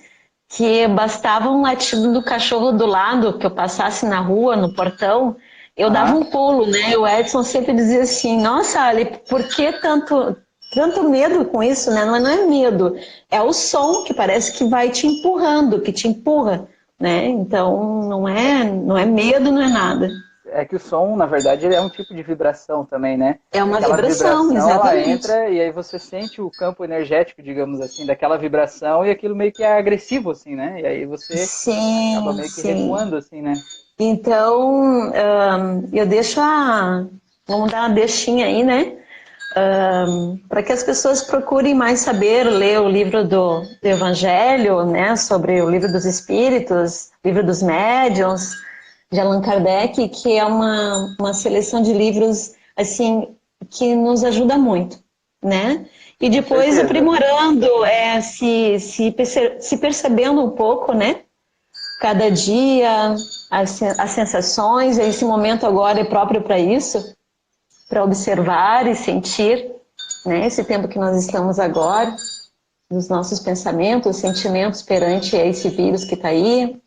[0.49, 5.35] que bastava um latido do cachorro do lado, que eu passasse na rua, no portão,
[5.75, 5.91] eu ah.
[5.91, 6.95] dava um pulo, né?
[6.97, 10.35] O Edson sempre dizia assim, nossa, Ali, por que tanto,
[10.73, 12.05] tanto medo com isso, né?
[12.05, 12.95] Não é, não é medo,
[13.29, 16.67] é o som que parece que vai te empurrando, que te empurra,
[16.99, 17.27] né?
[17.27, 20.24] Então, não é, não é medo, não é nada
[20.55, 23.39] é que o som, na verdade, ele é um tipo de vibração também, né?
[23.51, 25.03] É uma Aquela vibração, vibração exatamente.
[25.03, 29.35] Ela entra e aí você sente o campo energético, digamos assim, daquela vibração e aquilo
[29.35, 30.81] meio que é agressivo, assim, né?
[30.81, 32.73] E aí você sim, acaba meio que sim.
[32.73, 33.53] recuando, assim, né?
[33.99, 37.05] Então, um, eu deixo a...
[37.47, 38.97] Vamos dar uma deixinha aí, né?
[39.55, 45.15] um, para que as pessoas procurem mais saber, ler o livro do, do, Evangelho, né,
[45.15, 48.51] sobre o livro dos Espíritos, livro dos Médiuns,
[49.11, 53.35] de Allan Kardec, que é uma, uma seleção de livros assim
[53.69, 54.99] que nos ajuda muito,
[55.43, 55.85] né?
[56.19, 59.15] E depois aprimorando, é, se, se,
[59.59, 61.21] se percebendo um pouco, né?
[61.99, 63.15] Cada dia,
[63.51, 67.15] as, as sensações, esse momento agora é próprio para isso,
[67.87, 69.71] para observar e sentir,
[70.25, 70.47] né?
[70.47, 72.15] Esse tempo que nós estamos agora,
[72.91, 76.79] os nossos pensamentos, sentimentos perante esse vírus que está aí.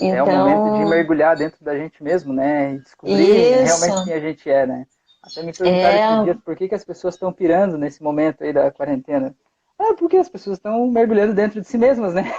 [0.00, 0.16] Então...
[0.16, 2.74] É o momento de então mergulhar dentro da gente mesmo, né?
[2.74, 3.84] E descobrir Isso.
[3.84, 4.86] realmente quem a gente é, né?
[5.22, 6.24] Até me perguntaram é...
[6.24, 9.34] dias por que, que as pessoas estão pirando nesse momento aí da quarentena.
[9.78, 12.32] Ah, porque as pessoas estão mergulhando dentro de si mesmas, né?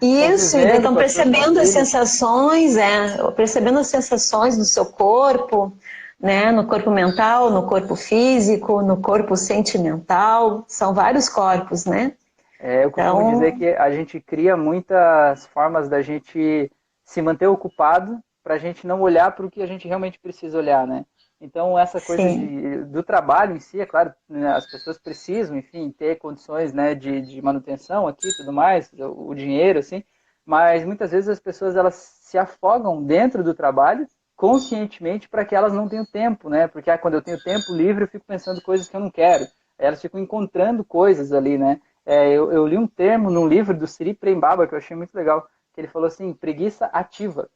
[0.00, 5.76] Isso, estão percebendo as sensações, é, percebendo as sensações do seu corpo,
[6.18, 6.50] né?
[6.50, 12.14] No corpo mental, no corpo físico, no corpo sentimental, são vários corpos, né?
[12.58, 13.32] É, eu costumo então...
[13.32, 16.70] dizer que a gente cria muitas formas da gente
[17.04, 20.58] se manter ocupado para a gente não olhar para o que a gente realmente precisa
[20.58, 21.04] olhar, né?
[21.40, 25.90] Então, essa coisa de, do trabalho em si, é claro, né, as pessoas precisam, enfim,
[25.90, 30.02] ter condições né, de, de manutenção aqui e tudo mais, o, o, dinheiro, assim,
[30.46, 35.72] mas muitas vezes as pessoas elas se afogam dentro do trabalho conscientemente para que elas
[35.72, 36.66] não tenham tempo, né?
[36.66, 39.44] Porque ah, quando eu tenho tempo livre, eu fico pensando coisas que eu não quero.
[39.78, 41.80] Elas ficam encontrando coisas ali, né?
[42.06, 45.14] É, eu, eu, li um termo num livro do Siri Prembaba que eu achei muito
[45.14, 47.48] legal, que ele falou assim, preguiça ativa.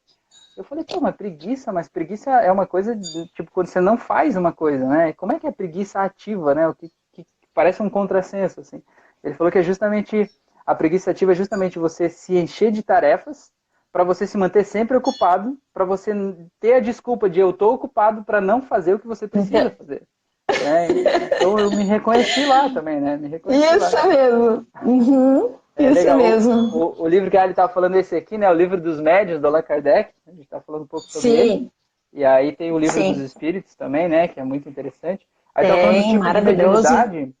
[0.57, 3.97] Eu falei, pô, mas preguiça, mas preguiça é uma coisa, de, tipo, quando você não
[3.97, 5.13] faz uma coisa, né?
[5.13, 6.67] Como é que é preguiça ativa, né?
[6.67, 8.81] O que, que parece um contrassenso, assim.
[9.23, 10.29] Ele falou que é justamente,
[10.65, 13.51] a preguiça ativa é justamente você se encher de tarefas
[13.91, 16.11] para você se manter sempre ocupado, para você
[16.59, 20.03] ter a desculpa de eu estou ocupado para não fazer o que você precisa fazer.
[20.49, 23.17] É, então eu me reconheci lá também, né?
[23.17, 24.07] Me reconheci Isso lá.
[24.07, 24.67] mesmo.
[24.83, 25.55] Uhum.
[25.75, 26.17] É, Isso legal.
[26.17, 26.53] mesmo.
[26.75, 28.49] O, o, livro que a Ali estava falando esse aqui, né?
[28.49, 30.11] O livro dos médios do Allan Kardec.
[30.27, 31.37] A gente está falando um pouco sobre Sim.
[31.37, 31.71] ele.
[32.11, 33.13] E aí tem o livro Sim.
[33.13, 34.27] dos espíritos também, né?
[34.27, 35.25] Que é muito interessante.
[35.53, 37.35] Aí tá falando dos tipos de mediunidade.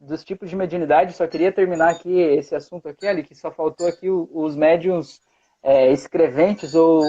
[0.00, 3.88] Dos tipos de mediunidade, só queria terminar aqui esse assunto aqui, Ali, que só faltou
[3.88, 5.20] aqui os médiums
[5.62, 7.02] é, escreventes ou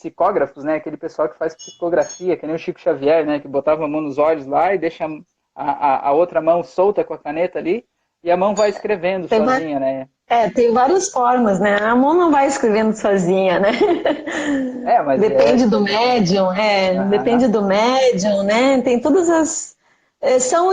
[0.00, 0.76] psicógrafos, né?
[0.76, 3.38] Aquele pessoal que faz psicografia, que nem o Chico Xavier, né?
[3.38, 5.04] Que botava a mão nos olhos lá e deixa
[5.54, 7.84] a, a, a outra mão solta com a caneta ali
[8.24, 9.80] e a mão vai escrevendo tem sozinha, uma...
[9.80, 10.08] né?
[10.26, 11.76] É, tem várias formas, né?
[11.76, 13.70] A mão não vai escrevendo sozinha, né?
[14.86, 15.66] É, mas depende é...
[15.66, 17.04] do médium, é, ah.
[17.04, 18.80] depende do médium, né?
[18.80, 19.76] Tem todas as
[20.22, 20.70] é, são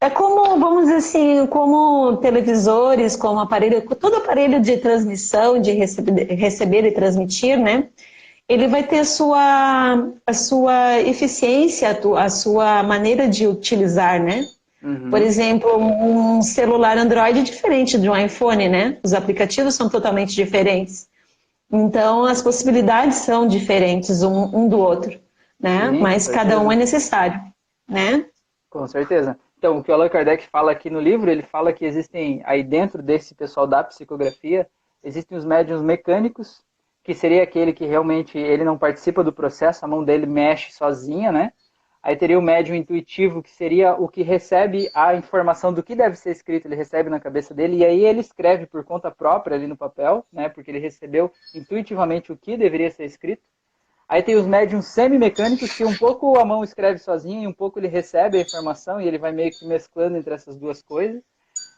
[0.00, 6.24] é como vamos dizer assim, como televisores, como aparelho, todo aparelho de transmissão, de receber,
[6.34, 7.88] receber e transmitir, né?
[8.50, 14.44] Ele vai ter a sua a sua eficiência, a sua maneira de utilizar, né?
[14.82, 15.08] Uhum.
[15.08, 18.98] Por exemplo, um celular Android é diferente de um iPhone, né?
[19.04, 21.08] Os aplicativos são totalmente diferentes.
[21.70, 25.16] Então, as possibilidades são diferentes um, um do outro,
[25.60, 25.88] né?
[25.88, 27.40] Sim, Mas cada um é necessário,
[27.88, 28.26] né?
[28.68, 29.38] Com certeza.
[29.58, 32.64] Então, o que o Allan Kardec fala aqui no livro, ele fala que existem, aí
[32.64, 34.66] dentro desse pessoal da psicografia,
[35.04, 36.64] existem os médiums mecânicos,
[37.02, 41.32] que seria aquele que realmente ele não participa do processo, a mão dele mexe sozinha,
[41.32, 41.52] né?
[42.02, 46.16] Aí teria o médium intuitivo, que seria o que recebe a informação do que deve
[46.16, 49.66] ser escrito, ele recebe na cabeça dele, e aí ele escreve por conta própria ali
[49.66, 53.42] no papel, né, porque ele recebeu intuitivamente o que deveria ser escrito.
[54.08, 57.78] Aí tem os médiums semi-mecânicos, que um pouco a mão escreve sozinha e um pouco
[57.78, 61.22] ele recebe a informação, e ele vai meio que mesclando entre essas duas coisas.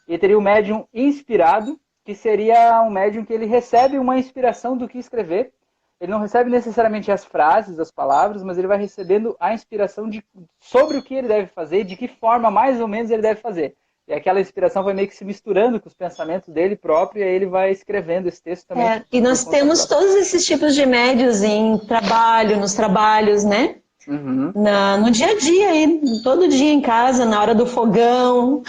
[0.07, 4.87] E teria o médium inspirado, que seria um médium que ele recebe uma inspiração do
[4.87, 5.51] que escrever,
[5.99, 10.23] ele não recebe necessariamente as frases, as palavras, mas ele vai recebendo a inspiração de,
[10.59, 13.75] sobre o que ele deve fazer, de que forma mais ou menos ele deve fazer.
[14.05, 17.33] E aquela inspiração vai meio que se misturando com os pensamentos dele próprio, e aí
[17.33, 18.85] ele vai escrevendo esse texto também.
[18.85, 23.77] É, e nós temos todos esses tipos de médios em trabalho, nos trabalhos, né?
[24.05, 24.51] Uhum.
[24.53, 28.61] Na, no dia a dia, aí, todo dia em casa, na hora do fogão,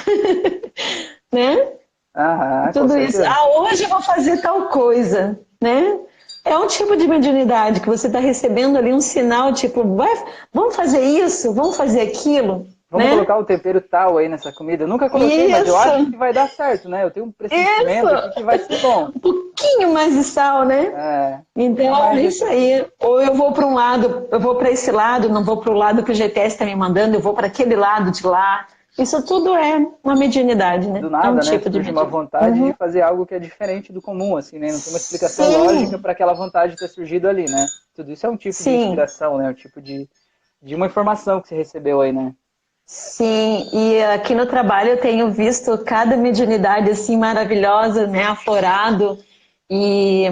[1.32, 1.72] né?
[2.14, 3.22] Ah, Tudo isso.
[3.24, 5.98] Ah, hoje eu vou fazer tal coisa, né?
[6.44, 9.82] É um tipo de mediunidade que você está recebendo ali um sinal, tipo,
[10.52, 12.66] vamos fazer isso, vamos fazer aquilo.
[12.94, 13.14] Vamos né?
[13.14, 14.84] colocar o tempero tal aí nessa comida.
[14.84, 15.50] Eu nunca coloquei, isso.
[15.50, 17.02] mas eu acho que vai dar certo, né?
[17.02, 19.06] Eu tenho um pressentimento que vai ser bom.
[19.06, 20.92] Um pouquinho mais de sal, né?
[20.96, 21.38] É.
[21.56, 22.86] Então, é isso aí.
[23.00, 25.76] Ou eu vou para um lado, eu vou para esse lado, não vou para o
[25.76, 28.64] lado que o GTS está me mandando, eu vou para aquele lado de lá.
[28.98, 31.00] Isso tudo é uma mediunidade, né?
[31.00, 31.42] Do nada, é um né?
[31.42, 32.70] Tipo de uma vontade uhum.
[32.70, 34.70] de fazer algo que é diferente do comum, assim, né?
[34.70, 35.56] Não tem uma explicação Sim.
[35.56, 37.66] lógica para aquela vontade ter surgido ali, né?
[37.94, 38.70] Tudo isso é um tipo Sim.
[38.70, 39.50] de inspiração, né?
[39.50, 40.08] Um tipo de,
[40.62, 42.32] de uma informação que você recebeu aí, né?
[42.86, 49.18] Sim, e aqui no trabalho eu tenho visto cada mediunidade assim maravilhosa, né, aflorado.
[49.70, 50.26] E,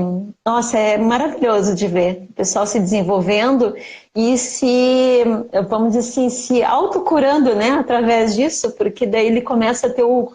[0.45, 3.75] nossa, é maravilhoso de ver o pessoal se desenvolvendo
[4.15, 5.25] e se,
[5.69, 10.33] vamos dizer assim, se autocurando, né, através disso, porque daí ele começa a ter o,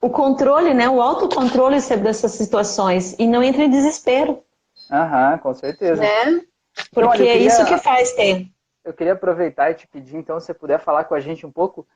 [0.00, 4.42] o controle, né, o autocontrole sobre essas situações e não entra em desespero.
[4.90, 6.02] Aham, com certeza.
[6.02, 6.28] Né?
[6.28, 6.42] Então,
[6.92, 8.48] porque então, olha, queria, é isso que faz ter.
[8.84, 11.52] Eu queria aproveitar e te pedir, então, se você puder falar com a gente um
[11.52, 11.86] pouco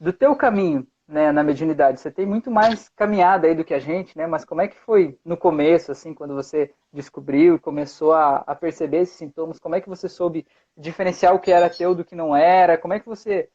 [0.00, 2.00] do teu caminho, né, na mediunidade.
[2.00, 4.26] Você tem muito mais caminhada aí do que a gente, né?
[4.26, 8.54] Mas como é que foi no começo, assim, quando você descobriu e começou a, a
[8.54, 9.58] perceber esses sintomas?
[9.58, 10.46] Como é que você soube
[10.76, 12.78] diferenciar o que era teu do que não era?
[12.78, 13.48] Como é que você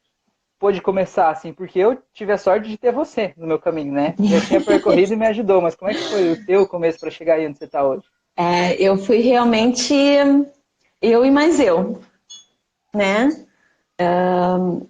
[0.58, 1.52] pôde começar, assim?
[1.52, 4.14] Porque eu tive a sorte de ter você no meu caminho, né?
[4.18, 7.10] Eu tinha percorrido e me ajudou, mas como é que foi o teu começo para
[7.10, 8.04] chegar aí onde você está hoje?
[8.36, 9.94] É, eu fui realmente
[11.02, 12.00] eu e mais eu,
[12.94, 13.28] né?
[14.00, 14.86] Um,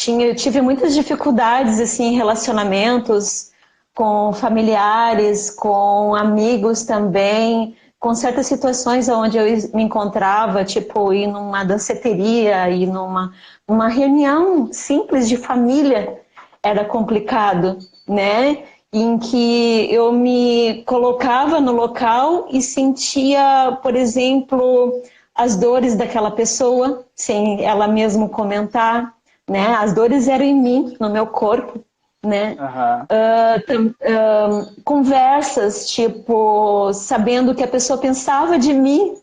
[0.00, 3.50] tinha, tive muitas dificuldades assim, em relacionamentos
[3.94, 11.64] com familiares, com amigos também, com certas situações onde eu me encontrava, tipo ir numa
[11.64, 13.32] danceteria, ir numa
[13.68, 16.18] uma reunião simples de família,
[16.62, 17.76] era complicado,
[18.08, 18.64] né?
[18.92, 25.02] Em que eu me colocava no local e sentia, por exemplo,
[25.34, 29.14] as dores daquela pessoa, sem ela mesmo comentar,
[29.50, 29.74] né?
[29.74, 31.84] As dores eram em mim, no meu corpo,
[32.24, 32.56] né?
[32.60, 33.84] Uhum.
[33.84, 39.16] Uh, uh, conversas, tipo, sabendo que a pessoa pensava de mim,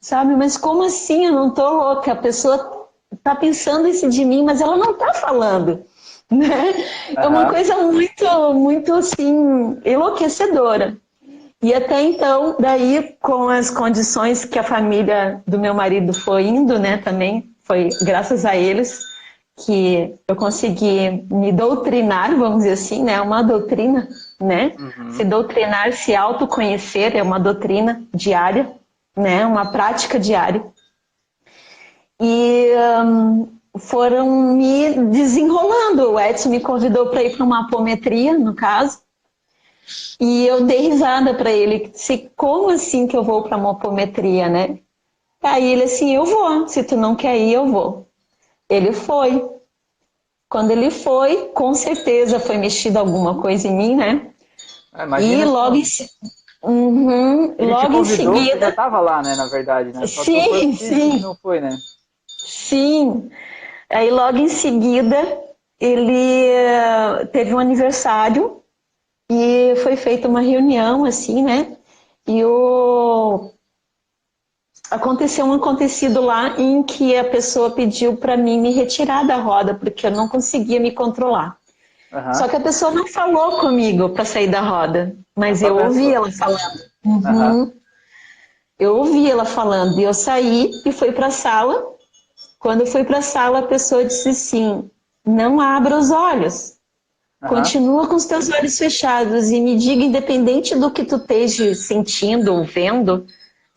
[0.00, 0.34] sabe?
[0.34, 1.26] Mas como assim?
[1.26, 2.12] Eu não tô louca.
[2.12, 2.88] A pessoa
[3.22, 5.84] tá pensando isso de mim, mas ela não tá falando,
[6.28, 6.74] né?
[7.10, 7.22] Uhum.
[7.22, 10.96] É uma coisa muito, muito assim, enlouquecedora.
[11.62, 16.78] E até então, daí, com as condições que a família do meu marido foi indo,
[16.78, 19.09] né, também, foi graças a eles,
[19.64, 23.20] que eu consegui me doutrinar, vamos dizer assim, né?
[23.20, 24.08] Uma doutrina,
[24.40, 24.72] né?
[24.78, 25.12] Uhum.
[25.12, 28.72] Se doutrinar, se autoconhecer é uma doutrina diária,
[29.16, 29.44] né?
[29.44, 30.64] Uma prática diária.
[32.20, 32.68] E
[33.04, 36.12] um, foram me desenrolando.
[36.12, 39.00] O Edson me convidou para ir para uma apometria, no caso.
[40.20, 44.48] E eu dei risada para ele, se como assim que eu vou para uma apometria,
[44.48, 44.78] né?
[45.42, 48.09] Aí ele assim, eu vou, se tu não quer ir, eu vou.
[48.70, 49.50] Ele foi.
[50.48, 54.32] Quando ele foi, com certeza foi mexida alguma coisa em mim, né?
[54.92, 55.84] É, e logo em,
[56.62, 58.58] uhum, logo em seguida.
[58.58, 59.36] já estava lá, né?
[59.36, 60.06] Na verdade, né?
[60.06, 61.18] Só sim, sim.
[61.20, 61.76] Não foi, né?
[62.26, 63.30] Sim.
[63.88, 65.16] Aí logo em seguida
[65.80, 68.62] ele eh, teve um aniversário
[69.30, 71.76] e foi feita uma reunião assim, né?
[72.26, 73.50] E o
[74.90, 79.74] aconteceu um acontecido lá em que a pessoa pediu para mim me retirar da roda
[79.74, 81.56] porque eu não conseguia me controlar.
[82.12, 82.34] Uhum.
[82.34, 86.30] Só que a pessoa não falou comigo para sair da roda, mas eu ouvi ela
[86.32, 86.80] falando.
[87.04, 87.22] Uhum.
[87.22, 87.72] Uhum.
[88.78, 91.84] Eu ouvi ela falando e eu saí e fui para a sala.
[92.58, 94.90] Quando eu fui para a sala, a pessoa disse assim:
[95.24, 96.80] "Não abra os olhos.
[97.48, 102.52] Continua com os teus olhos fechados e me diga, independente do que tu esteja sentindo
[102.52, 103.26] ou vendo,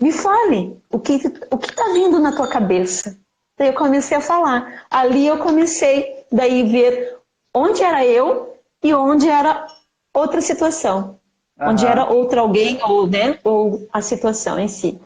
[0.03, 1.15] me fale o que
[1.49, 3.17] o que está vindo na tua cabeça.
[3.57, 4.85] Daí eu comecei a falar.
[4.91, 7.17] Ali eu comecei daí ver
[7.55, 9.65] onde era eu e onde era
[10.13, 11.21] outra situação,
[11.57, 11.69] uhum.
[11.69, 14.99] onde era outro alguém ou né ou a situação em si.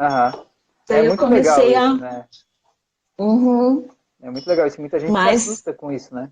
[0.00, 0.44] Uhum.
[0.88, 1.88] Daí é eu comecei a.
[1.88, 2.26] Isso, né?
[3.20, 3.88] uhum.
[4.22, 4.80] É muito legal isso.
[4.80, 5.42] Muita gente Mas...
[5.42, 6.30] se assusta com isso, né?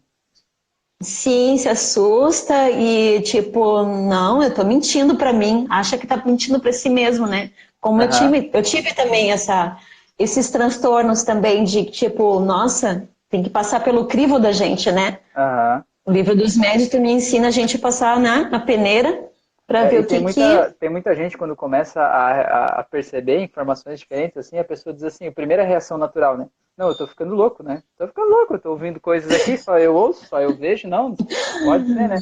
[1.02, 6.58] Sim, se assusta e tipo, não, eu tô mentindo para mim, acha que tá mentindo
[6.58, 7.50] para si mesmo, né?
[7.80, 8.02] Como uhum.
[8.02, 9.76] eu tive, eu tive também essa,
[10.18, 15.18] esses transtornos também de tipo, nossa, tem que passar pelo crivo da gente, né?
[15.36, 15.82] Uhum.
[16.06, 19.26] O livro dos médios me ensina a gente a passar na, na peneira
[19.66, 20.78] para é, ver o que, tem muita, que...
[20.78, 25.26] Tem muita gente quando começa a, a, perceber informações diferentes, assim, a pessoa diz assim,
[25.26, 26.48] a primeira reação natural, né?
[26.76, 27.82] Não, eu tô ficando louco, né?
[27.96, 31.16] Tô ficando louco, eu tô ouvindo coisas aqui, só eu ouço, só eu vejo, não,
[31.64, 32.18] pode ser, né?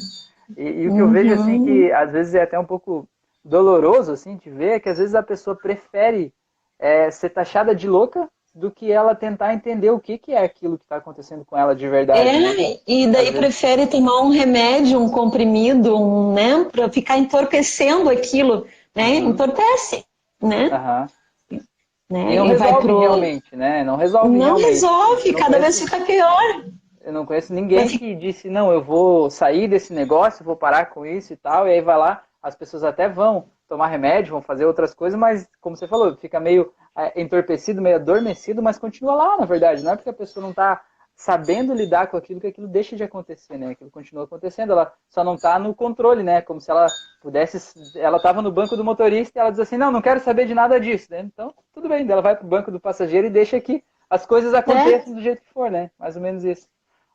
[0.57, 3.07] E, e o que eu vejo, assim, que às vezes é até um pouco
[3.43, 6.33] doloroso, assim, de ver, é que às vezes a pessoa prefere
[6.79, 10.77] é, ser taxada de louca do que ela tentar entender o que, que é aquilo
[10.77, 12.21] que está acontecendo com ela de verdade.
[12.21, 12.77] É, né?
[12.87, 18.65] e daí prefere tomar um remédio, um comprimido, um, né, para ficar entorpecendo aquilo,
[18.95, 19.19] né?
[19.19, 19.31] Uhum.
[19.31, 20.05] Entorpece,
[20.41, 20.69] né?
[20.69, 21.59] Uhum.
[22.07, 22.35] Né?
[22.35, 22.99] não Ele resolve pro...
[22.99, 23.83] realmente, né?
[23.83, 24.65] Não resolve Não realmente.
[24.67, 25.79] resolve, não cada conheço...
[25.79, 26.65] vez fica pior.
[27.03, 27.97] Eu não conheço ninguém Mas...
[27.97, 31.71] que disse, não, eu vou sair desse negócio, vou parar com isso e tal, e
[31.71, 35.75] aí vai lá, as pessoas até vão tomar remédio, vão fazer outras coisas, mas, como
[35.75, 39.83] você falou, fica meio é, entorpecido, meio adormecido, mas continua lá, na verdade.
[39.83, 40.79] Não é porque a pessoa não está
[41.15, 43.71] sabendo lidar com aquilo, que aquilo deixa de acontecer, né?
[43.71, 46.39] Aquilo continua acontecendo, ela só não está no controle, né?
[46.39, 46.85] Como se ela
[47.19, 50.45] pudesse, ela estava no banco do motorista e ela diz assim, não, não quero saber
[50.45, 51.21] de nada disso, né?
[51.21, 54.53] Então, tudo bem, ela vai para o banco do passageiro e deixa que as coisas
[54.53, 55.15] aconteçam é.
[55.15, 55.89] do jeito que for, né?
[55.97, 56.67] Mais ou menos isso.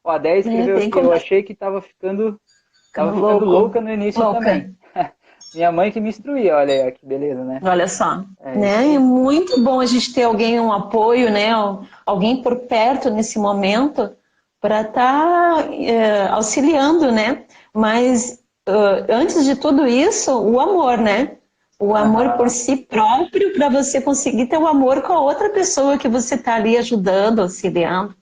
[0.03, 2.41] Ó, a 10 escreveu é, aqui, eu achei que estava ficando,
[2.93, 4.41] tava ficando louca no início louca.
[4.41, 4.77] também.
[5.55, 7.61] Minha mãe que me instruía, olha aí, que beleza, né?
[7.63, 8.25] Olha só.
[8.41, 8.95] É, né?
[8.95, 11.51] é muito bom a gente ter alguém, um apoio, né?
[12.07, 14.15] Alguém por perto nesse momento
[14.61, 17.45] para estar tá, é, auxiliando, né?
[17.75, 21.37] Mas uh, antes de tudo isso, o amor, né?
[21.81, 22.33] O amor ah.
[22.37, 26.35] por si próprio para você conseguir ter o amor com a outra pessoa que você
[26.35, 28.15] está ali ajudando, auxiliando.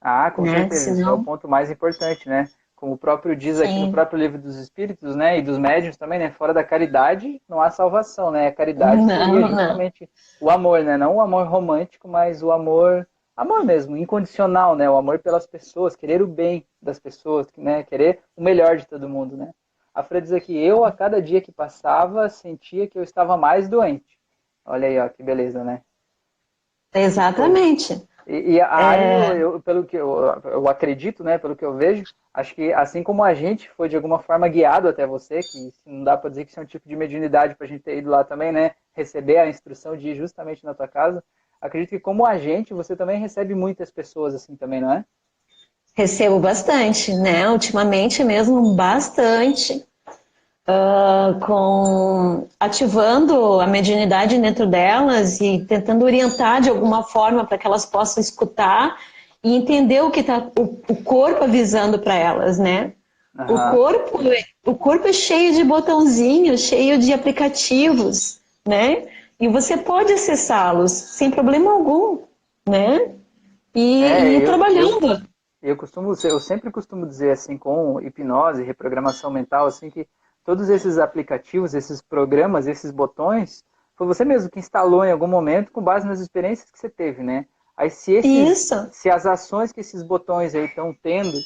[0.00, 0.58] Ah, com né?
[0.58, 0.84] certeza.
[0.84, 0.98] Senão...
[0.98, 2.48] Esse é o ponto mais importante, né?
[2.76, 3.86] Como o próprio diz aqui Sim.
[3.86, 7.60] no próprio livro dos Espíritos, né, e dos médiuns também, né, fora da caridade não
[7.60, 10.10] há salvação, né, a caridade não, seria justamente
[10.40, 10.48] não.
[10.48, 14.96] o amor, né, não o amor romântico, mas o amor, amor mesmo, incondicional, né, o
[14.96, 19.36] amor pelas pessoas, querer o bem das pessoas, né, querer o melhor de todo mundo,
[19.36, 19.50] né.
[19.94, 23.66] A Fred diz aqui, eu a cada dia que passava sentia que eu estava mais
[23.66, 24.18] doente.
[24.62, 25.80] Olha aí, ó, que beleza, né.
[26.92, 28.06] Exatamente.
[28.26, 29.38] E, e a é...
[29.38, 32.04] eu, pelo que eu, eu acredito, né, pelo que eu vejo,
[32.34, 36.02] acho que assim como a gente foi de alguma forma guiado até você, que não
[36.02, 38.10] dá para dizer que isso é um tipo de mediunidade para a gente ter ido
[38.10, 41.22] lá também, né, receber a instrução de ir justamente na tua casa,
[41.60, 45.04] acredito que como agente você também recebe muitas pessoas assim também, não é?
[45.94, 47.48] Recebo bastante, né?
[47.48, 49.86] Ultimamente mesmo bastante
[50.68, 57.66] uh, com ativando a mediunidade dentro delas e tentando orientar de alguma forma para que
[57.66, 58.96] elas possam escutar
[59.42, 62.92] e entender o que está o, o, corpo avisando para elas, né?
[63.38, 63.54] Uhum.
[63.54, 64.20] O corpo,
[64.64, 69.06] o corpo é cheio de botãozinhos, cheio de aplicativos, né?
[69.38, 72.20] E você pode acessá-los sem problema algum,
[72.66, 73.10] né?
[73.74, 75.12] E, é, ir eu, trabalhando.
[75.12, 75.20] Eu,
[75.70, 80.08] eu costumo, eu sempre costumo dizer assim com hipnose, reprogramação mental, assim que
[80.46, 83.64] todos esses aplicativos, esses programas, esses botões,
[83.96, 87.22] foi você mesmo que instalou em algum momento com base nas experiências que você teve,
[87.22, 87.46] né?
[87.76, 91.36] Aí se, esses, se as ações que esses botões aí estão tendo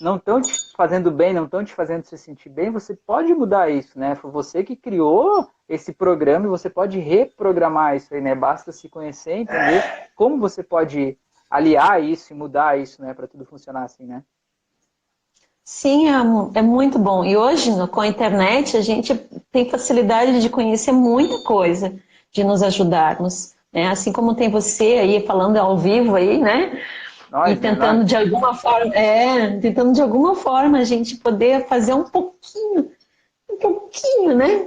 [0.00, 3.70] não estão te fazendo bem, não estão te fazendo se sentir bem, você pode mudar
[3.70, 4.14] isso, né?
[4.14, 8.34] Foi você que criou esse programa e você pode reprogramar isso aí, né?
[8.34, 9.82] Basta se conhecer, entender
[10.14, 11.18] como você pode
[11.50, 13.12] aliar isso e mudar isso, né?
[13.12, 14.22] Para tudo funcionar assim, né?
[15.64, 17.24] Sim, é, muito bom.
[17.24, 19.14] E hoje, com a internet, a gente
[19.52, 21.94] tem facilidade de conhecer muita coisa,
[22.32, 23.54] de nos ajudarmos.
[23.72, 23.88] Né?
[23.88, 26.80] Assim como tem você aí falando ao vivo aí, né?
[27.30, 31.94] Nós, e tentando de alguma forma, é, tentando de alguma forma a gente poder fazer
[31.94, 32.90] um pouquinho,
[33.48, 34.66] um pouquinho, né?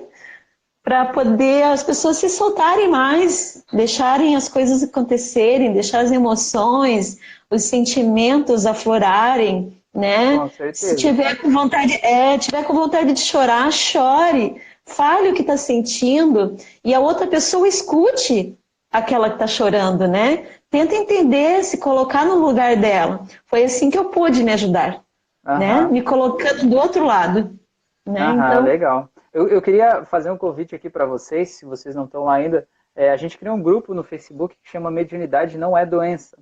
[0.82, 7.18] Para poder as pessoas se soltarem mais, deixarem as coisas acontecerem, deixar as emoções,
[7.50, 10.50] os sentimentos aflorarem, né?
[10.74, 15.56] Se tiver com vontade, é, tiver com vontade de chorar, chore, fale o que está
[15.56, 18.58] sentindo e a outra pessoa escute
[18.91, 20.46] aquela que está chorando, né?
[20.70, 23.26] Tenta entender, se colocar no lugar dela.
[23.46, 25.04] Foi assim que eu pude me ajudar,
[25.46, 25.60] Aham.
[25.60, 25.82] né?
[25.88, 27.58] Me colocando do outro lado.
[28.06, 28.22] Né?
[28.22, 28.64] Aham, então...
[28.64, 29.10] legal.
[29.32, 32.68] Eu, eu queria fazer um convite aqui para vocês, se vocês não estão lá ainda.
[32.96, 36.38] É, a gente criou um grupo no Facebook que chama Mediunidade Não É Doença.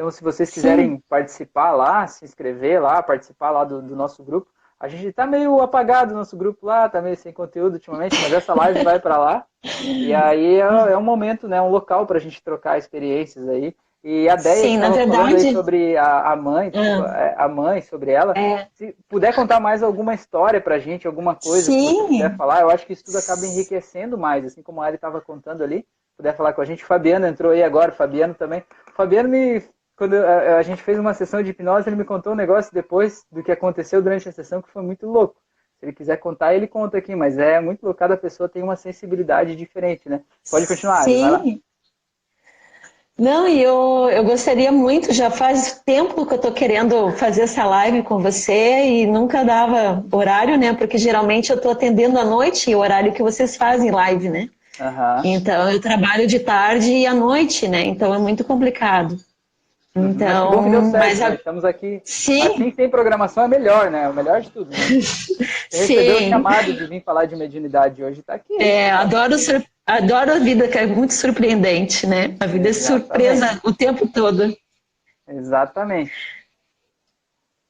[0.00, 1.02] Então, se vocês quiserem Sim.
[1.06, 4.48] participar lá, se inscrever lá, participar lá do, do nosso grupo,
[4.80, 8.32] a gente está meio apagado no nosso grupo lá, está meio sem conteúdo ultimamente, mas
[8.32, 9.44] essa live vai para lá.
[9.84, 13.76] E aí é, é, um momento, né, um local para a gente trocar experiências aí.
[14.02, 15.52] E a Deia Sim, na verdade...
[15.52, 17.44] sobre a, a mãe, ah.
[17.44, 18.32] a mãe, sobre ela.
[18.38, 18.68] É.
[18.72, 21.88] Se puder contar mais alguma história para a gente, alguma coisa Sim.
[21.88, 24.86] que você quiser falar, eu acho que isso tudo acaba enriquecendo mais, assim como a
[24.86, 25.84] Ari estava contando ali.
[26.16, 26.86] Puder falar com a gente.
[26.86, 28.64] Fabiano entrou aí agora, Fabiano também.
[28.94, 29.62] Fabiano me
[30.00, 33.22] quando a, a, gente fez uma sessão de hipnose, ele me contou um negócio depois
[33.30, 35.36] do que aconteceu durante a sessão que foi muito louco.
[35.78, 37.98] Se ele quiser contar, ele conta aqui, mas é muito louco.
[37.98, 40.22] Cada pessoa tem uma sensibilidade diferente, né?
[40.50, 41.02] Pode continuar.
[41.02, 41.60] Sim.
[43.18, 47.66] Não, e eu, eu gostaria muito, já faz tempo que eu estou querendo fazer essa
[47.66, 50.72] live com você e nunca dava horário, né?
[50.72, 54.48] Porque geralmente eu estou atendendo à noite, o horário que vocês fazem live, né?
[54.80, 55.24] Uhum.
[55.26, 57.84] Então eu trabalho de tarde e à noite, né?
[57.84, 59.18] Então é muito complicado.
[59.94, 61.28] Então, bom que deu certo, mas a...
[61.30, 61.34] né?
[61.34, 62.00] estamos aqui.
[62.04, 62.42] Sim.
[62.42, 64.08] Assim, sem programação é melhor, né?
[64.08, 64.70] O melhor de tudo.
[64.70, 64.76] Né?
[65.68, 68.54] Você recebeu o chamado de vir falar de mediunidade hoje, está aqui.
[68.62, 69.60] É, adoro, sur...
[69.84, 72.36] adoro a vida, que é muito surpreendente, né?
[72.38, 72.70] A vida Exatamente.
[72.70, 74.56] é surpresa o tempo todo.
[75.28, 76.12] Exatamente.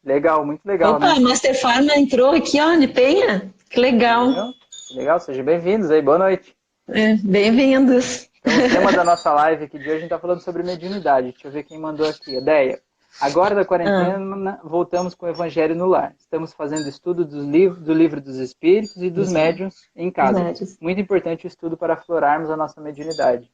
[0.04, 0.96] Legal, muito legal.
[0.96, 1.20] Opa, né?
[1.20, 3.50] Master Pharma entrou aqui, ó, de Penha.
[3.70, 4.52] Que legal.
[4.94, 6.54] Legal, sejam bem-vindos aí, boa noite.
[6.88, 8.29] É, bem-vindos.
[8.44, 11.32] Então, o tema da nossa live aqui de hoje, a gente está falando sobre mediunidade.
[11.32, 12.36] Deixa eu ver quem mandou aqui.
[12.36, 12.80] Ideia.
[13.20, 14.66] Agora da quarentena, ah.
[14.66, 16.14] voltamos com o Evangelho no lar.
[16.18, 20.42] Estamos fazendo estudo dos livros, do livro dos Espíritos e dos médiuns em casa.
[20.42, 20.78] Médios.
[20.80, 23.50] Muito importante o estudo para aflorarmos a nossa mediunidade.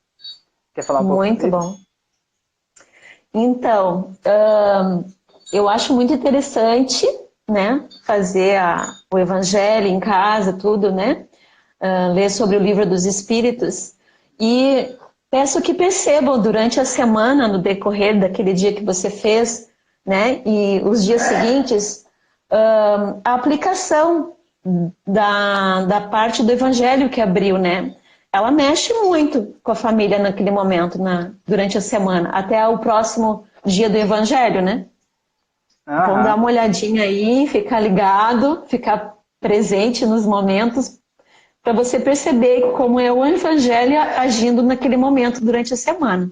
[0.74, 1.76] Quer falar um pouco Muito bom.
[3.32, 4.14] Então,
[5.52, 7.06] eu acho muito interessante,
[7.48, 11.26] né, fazer a, o Evangelho em casa, tudo, né,
[11.80, 13.95] uh, ler sobre o livro dos Espíritos
[14.38, 14.94] e
[15.30, 19.68] peço que percebam durante a semana, no decorrer daquele dia que você fez,
[20.04, 22.06] né, e os dias seguintes,
[22.52, 24.34] uh, a aplicação
[25.06, 27.94] da, da parte do Evangelho que abriu, né,
[28.32, 33.44] ela mexe muito com a família naquele momento, na, durante a semana, até o próximo
[33.64, 34.86] dia do Evangelho, né?
[35.88, 36.02] Aham.
[36.02, 40.98] Então dá uma olhadinha aí, ficar ligado, ficar presente nos momentos
[41.66, 46.30] para você perceber como é o Evangelho agindo naquele momento durante a semana.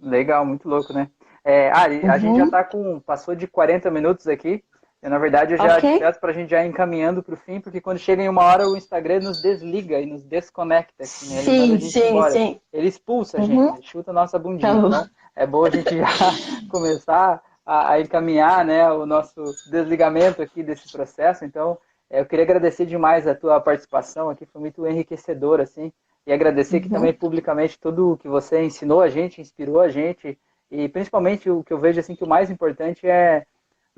[0.00, 1.08] Legal, muito louco, né?
[1.44, 2.12] É, Ari, uhum.
[2.12, 3.00] a gente já está com.
[3.00, 4.62] passou de 40 minutos aqui.
[5.02, 5.98] Eu, na verdade, eu já okay.
[5.98, 8.44] peço para a gente já ir encaminhando para o fim, porque quando chega em uma
[8.44, 11.02] hora o Instagram nos desliga e nos desconecta.
[11.02, 11.40] Assim, né?
[11.40, 12.60] Ele sim, sim, sim.
[12.72, 13.74] Ele expulsa a gente, uhum.
[13.74, 14.72] ele chuta a nossa bundinha.
[14.74, 16.06] Tá então, é bom a gente já
[16.70, 21.44] começar a, a, encaminhar né, o nosso desligamento aqui desse processo.
[21.44, 21.76] Então,
[22.10, 25.92] eu queria agradecer demais a tua participação aqui, foi muito enriquecedor, assim,
[26.26, 26.80] e agradecer uhum.
[26.80, 30.38] aqui também publicamente tudo o que você ensinou a gente, inspirou a gente,
[30.70, 33.46] e principalmente o que eu vejo assim que o mais importante é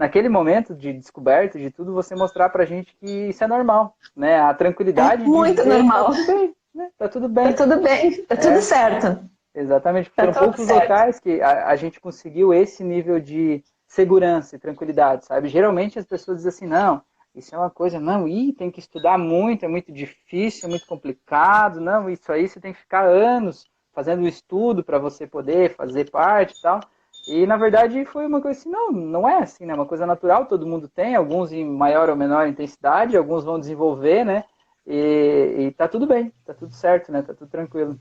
[0.01, 4.41] naquele momento de descoberta de tudo, você mostrar pra gente que isso é normal, né?
[4.41, 5.23] A tranquilidade.
[5.23, 6.07] É muito normal.
[6.07, 6.91] Tá tudo bem, né?
[6.97, 7.45] Tá tudo bem.
[7.45, 9.31] Tá tudo bem, tá tudo é, certo.
[9.55, 10.11] Exatamente.
[10.11, 10.83] Tá Foram poucos certo.
[10.83, 15.49] locais que a, a, gente conseguiu esse nível de segurança e tranquilidade, sabe?
[15.49, 17.03] Geralmente as pessoas dizem assim, não,
[17.35, 20.87] isso é uma coisa, não, e tem que estudar muito, é muito difícil, é muito
[20.87, 25.75] complicado, não, isso aí você tem que ficar anos fazendo o estudo para você poder
[25.75, 26.81] fazer parte e tal.
[27.29, 29.75] E na verdade foi uma coisa assim, não, não é assim, né?
[29.75, 34.25] Uma coisa natural, todo mundo tem, alguns em maior ou menor intensidade, alguns vão desenvolver,
[34.25, 34.45] né?
[34.87, 37.23] E, e tá tudo bem, tá tudo certo, né?
[37.23, 37.99] Tá tudo tranquilo.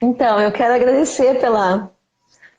[0.00, 1.90] Então, eu quero agradecer pela,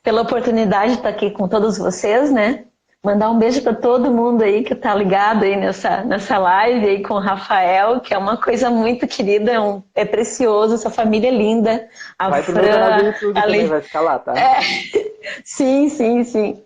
[0.02, 2.66] pela oportunidade de estar aqui com todos vocês, né?
[3.04, 7.02] Mandar um beijo para todo mundo aí que está ligado aí nessa, nessa live aí
[7.02, 11.28] com o Rafael, que é uma coisa muito querida, é, um, é precioso, essa família
[11.28, 11.88] é linda.
[12.18, 13.52] A vai Fran, canal do YouTube ali...
[13.52, 14.34] também, vai ficar lá, tá?
[14.36, 14.60] É,
[15.44, 16.64] sim, sim, sim.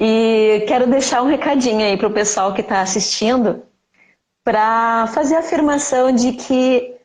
[0.00, 3.62] E quero deixar um recadinho aí para o pessoal que está assistindo,
[4.44, 6.96] para fazer a afirmação de que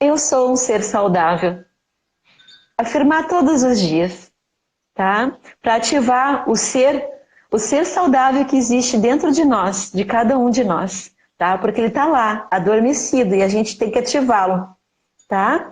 [0.00, 1.64] eu sou um ser saudável.
[2.76, 4.30] Afirmar todos os dias,
[4.94, 5.36] tá?
[5.62, 7.17] Para ativar o ser
[7.50, 11.56] o ser saudável que existe dentro de nós, de cada um de nós, tá?
[11.56, 14.68] Porque ele está lá, adormecido, e a gente tem que ativá-lo,
[15.28, 15.70] tá?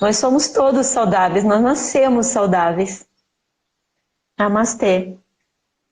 [0.00, 3.06] Nós somos todos saudáveis, nós nascemos saudáveis.
[4.38, 5.18] Namastê.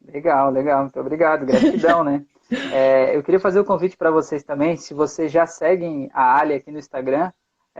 [0.02, 2.24] Legal, legal, muito obrigado, gratidão, né?
[2.72, 6.38] É, eu queria fazer o um convite para vocês também, se vocês já seguem a
[6.38, 7.30] Ali aqui no Instagram,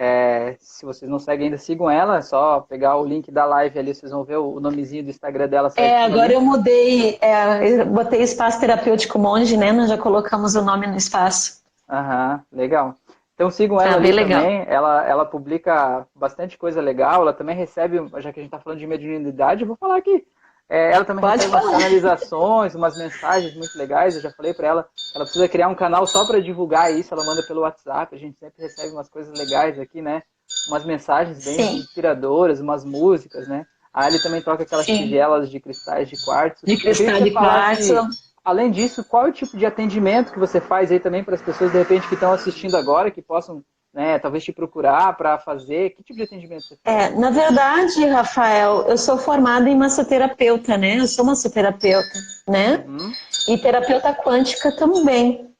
[0.00, 2.18] é, se vocês não seguem ainda, sigam ela.
[2.18, 5.48] É só pegar o link da live ali, vocês vão ver o nomezinho do Instagram
[5.48, 5.72] dela.
[5.76, 9.72] É, agora eu mudei, é, eu botei espaço terapêutico monge, né?
[9.72, 11.64] Nós já colocamos o nome no espaço.
[11.90, 12.94] Aham, legal.
[13.34, 14.64] Então sigam ela ah, ali também.
[14.68, 17.22] Ela, ela publica bastante coisa legal.
[17.22, 20.24] Ela também recebe, já que a gente está falando de mediunidade, eu vou falar aqui.
[20.68, 21.64] É, ela também Pode recebe falar.
[21.64, 24.14] umas canalizações, umas mensagens muito legais.
[24.16, 27.12] Eu já falei para ela ela precisa criar um canal só para divulgar isso.
[27.14, 28.14] Ela manda pelo WhatsApp.
[28.14, 30.22] A gente sempre recebe umas coisas legais aqui, né?
[30.68, 31.78] Umas mensagens bem Sim.
[31.78, 33.66] inspiradoras, umas músicas, né?
[33.92, 34.98] A Ali também toca aquelas Sim.
[34.98, 36.66] tigelas de cristais de quartzo.
[36.66, 38.08] De cristal de quartzo.
[38.44, 41.42] além disso, qual é o tipo de atendimento que você faz aí também para as
[41.42, 43.62] pessoas, de repente, que estão assistindo agora, que possam
[43.98, 45.90] né, talvez te procurar para fazer?
[45.90, 46.96] Que tipo de atendimento você faz?
[46.96, 51.00] É, na verdade, Rafael, eu sou formada em massoterapeuta, né?
[51.00, 52.08] Eu sou massoterapeuta,
[52.46, 52.84] né?
[52.86, 53.12] Uhum.
[53.48, 55.50] E terapeuta quântica também.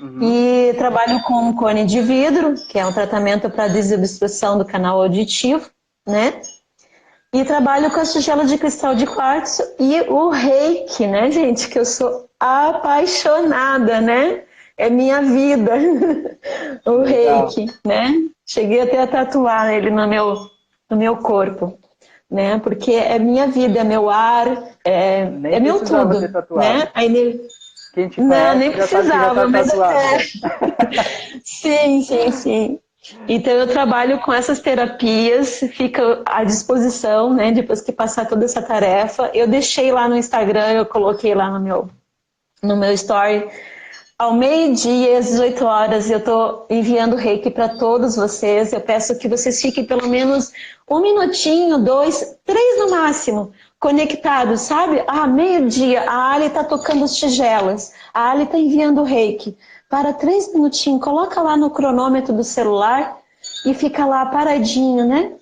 [0.00, 0.18] Uhum.
[0.20, 5.70] E trabalho com cone de vidro, que é um tratamento para desobstrução do canal auditivo,
[6.04, 6.40] né?
[7.32, 11.68] E trabalho com a tigela de cristal de quartzo e o reiki, né, gente?
[11.68, 14.42] Que eu sou apaixonada, né?
[14.76, 15.72] É minha vida.
[16.84, 17.48] o Legal.
[17.48, 18.12] reiki, né?
[18.46, 20.36] Cheguei até a tatuar ele no meu,
[20.90, 21.78] no meu corpo,
[22.30, 22.58] né?
[22.58, 24.46] Porque é minha vida, é meu ar,
[24.84, 26.20] é, é meu tudo,
[26.56, 26.88] né?
[26.94, 27.40] A ener...
[27.94, 30.18] Quem te Não, nem tá precisava, tá mas até...
[31.42, 32.80] sim, sim, sim.
[33.26, 37.52] Então eu trabalho com essas terapias, fica à disposição, né?
[37.52, 41.60] Depois que passar toda essa tarefa, eu deixei lá no Instagram, eu coloquei lá no
[41.60, 41.88] meu
[42.62, 43.48] no meu story
[44.18, 48.72] ao meio-dia, às 18 horas, eu estou enviando reiki para todos vocês.
[48.72, 50.52] Eu peço que vocês fiquem pelo menos
[50.88, 55.04] um minutinho, dois, três no máximo, conectados, sabe?
[55.06, 59.56] Ah, meio-dia, a Ali está tocando as tigelas, a Ali está enviando reiki.
[59.88, 63.18] Para três minutinhos, coloca lá no cronômetro do celular
[63.66, 65.32] e fica lá paradinho, né?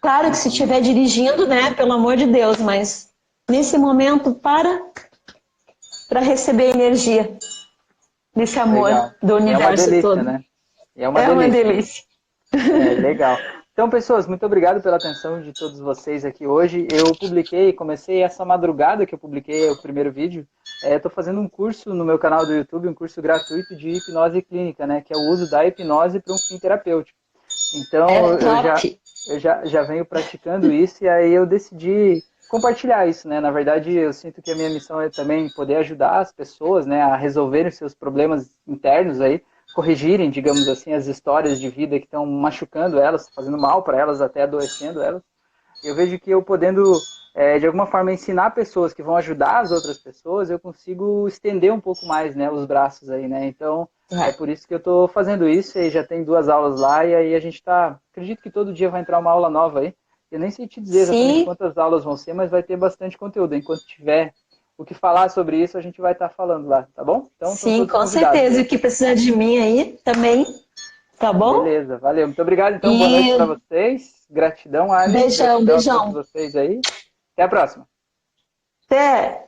[0.00, 1.74] Claro que se estiver dirigindo, né?
[1.74, 3.10] Pelo amor de Deus, mas
[3.50, 4.80] nesse momento, para
[6.08, 7.36] para receber energia
[8.36, 9.10] desse amor legal.
[9.22, 10.22] do universo é delícia, todo.
[10.22, 10.44] Né?
[10.94, 11.34] É uma é delícia.
[11.34, 12.04] Uma delícia.
[12.52, 13.38] É, legal.
[13.72, 16.88] Então, pessoas, muito obrigado pela atenção de todos vocês aqui hoje.
[16.90, 20.46] Eu publiquei, comecei essa madrugada que eu publiquei o primeiro vídeo.
[20.82, 24.40] Estou é, fazendo um curso no meu canal do YouTube, um curso gratuito de hipnose
[24.40, 25.02] clínica, né?
[25.02, 27.18] Que é o uso da hipnose para um fim terapêutico.
[27.74, 28.74] Então, é eu, já,
[29.28, 33.40] eu já, já venho praticando isso e aí eu decidi compartilhar isso, né?
[33.40, 37.02] Na verdade, eu sinto que a minha missão é também poder ajudar as pessoas, né,
[37.02, 39.42] a resolverem seus problemas internos aí
[39.76, 44.22] corrigirem, digamos assim, as histórias de vida que estão machucando elas, fazendo mal para elas,
[44.22, 45.22] até adoecendo elas.
[45.84, 46.94] Eu vejo que eu podendo,
[47.34, 51.70] é, de alguma forma, ensinar pessoas que vão ajudar as outras pessoas, eu consigo estender
[51.70, 53.46] um pouco mais, né, os braços aí, né?
[53.46, 56.80] Então, é, é por isso que eu estou fazendo isso e já tem duas aulas
[56.80, 59.80] lá e aí a gente está, acredito que todo dia vai entrar uma aula nova
[59.80, 59.94] aí.
[60.30, 61.44] Eu nem sei te dizer exatamente Sim.
[61.44, 63.54] quantas aulas vão ser, mas vai ter bastante conteúdo.
[63.54, 64.34] Enquanto tiver
[64.76, 67.28] o que falar sobre isso, a gente vai estar tá falando lá, tá bom?
[67.36, 68.60] Então, Sim, com certeza.
[68.60, 70.44] E o que precisar de mim aí também,
[71.18, 71.62] tá bom?
[71.62, 72.26] Beleza, valeu.
[72.26, 72.74] Muito obrigado.
[72.74, 72.98] Então, e...
[72.98, 74.26] boa noite para vocês.
[74.28, 75.18] Gratidão, Alice.
[75.18, 75.96] Beijão, Gratidão beijão.
[75.96, 76.80] A todos vocês aí.
[77.34, 77.88] Até a próxima.
[78.86, 79.45] Até.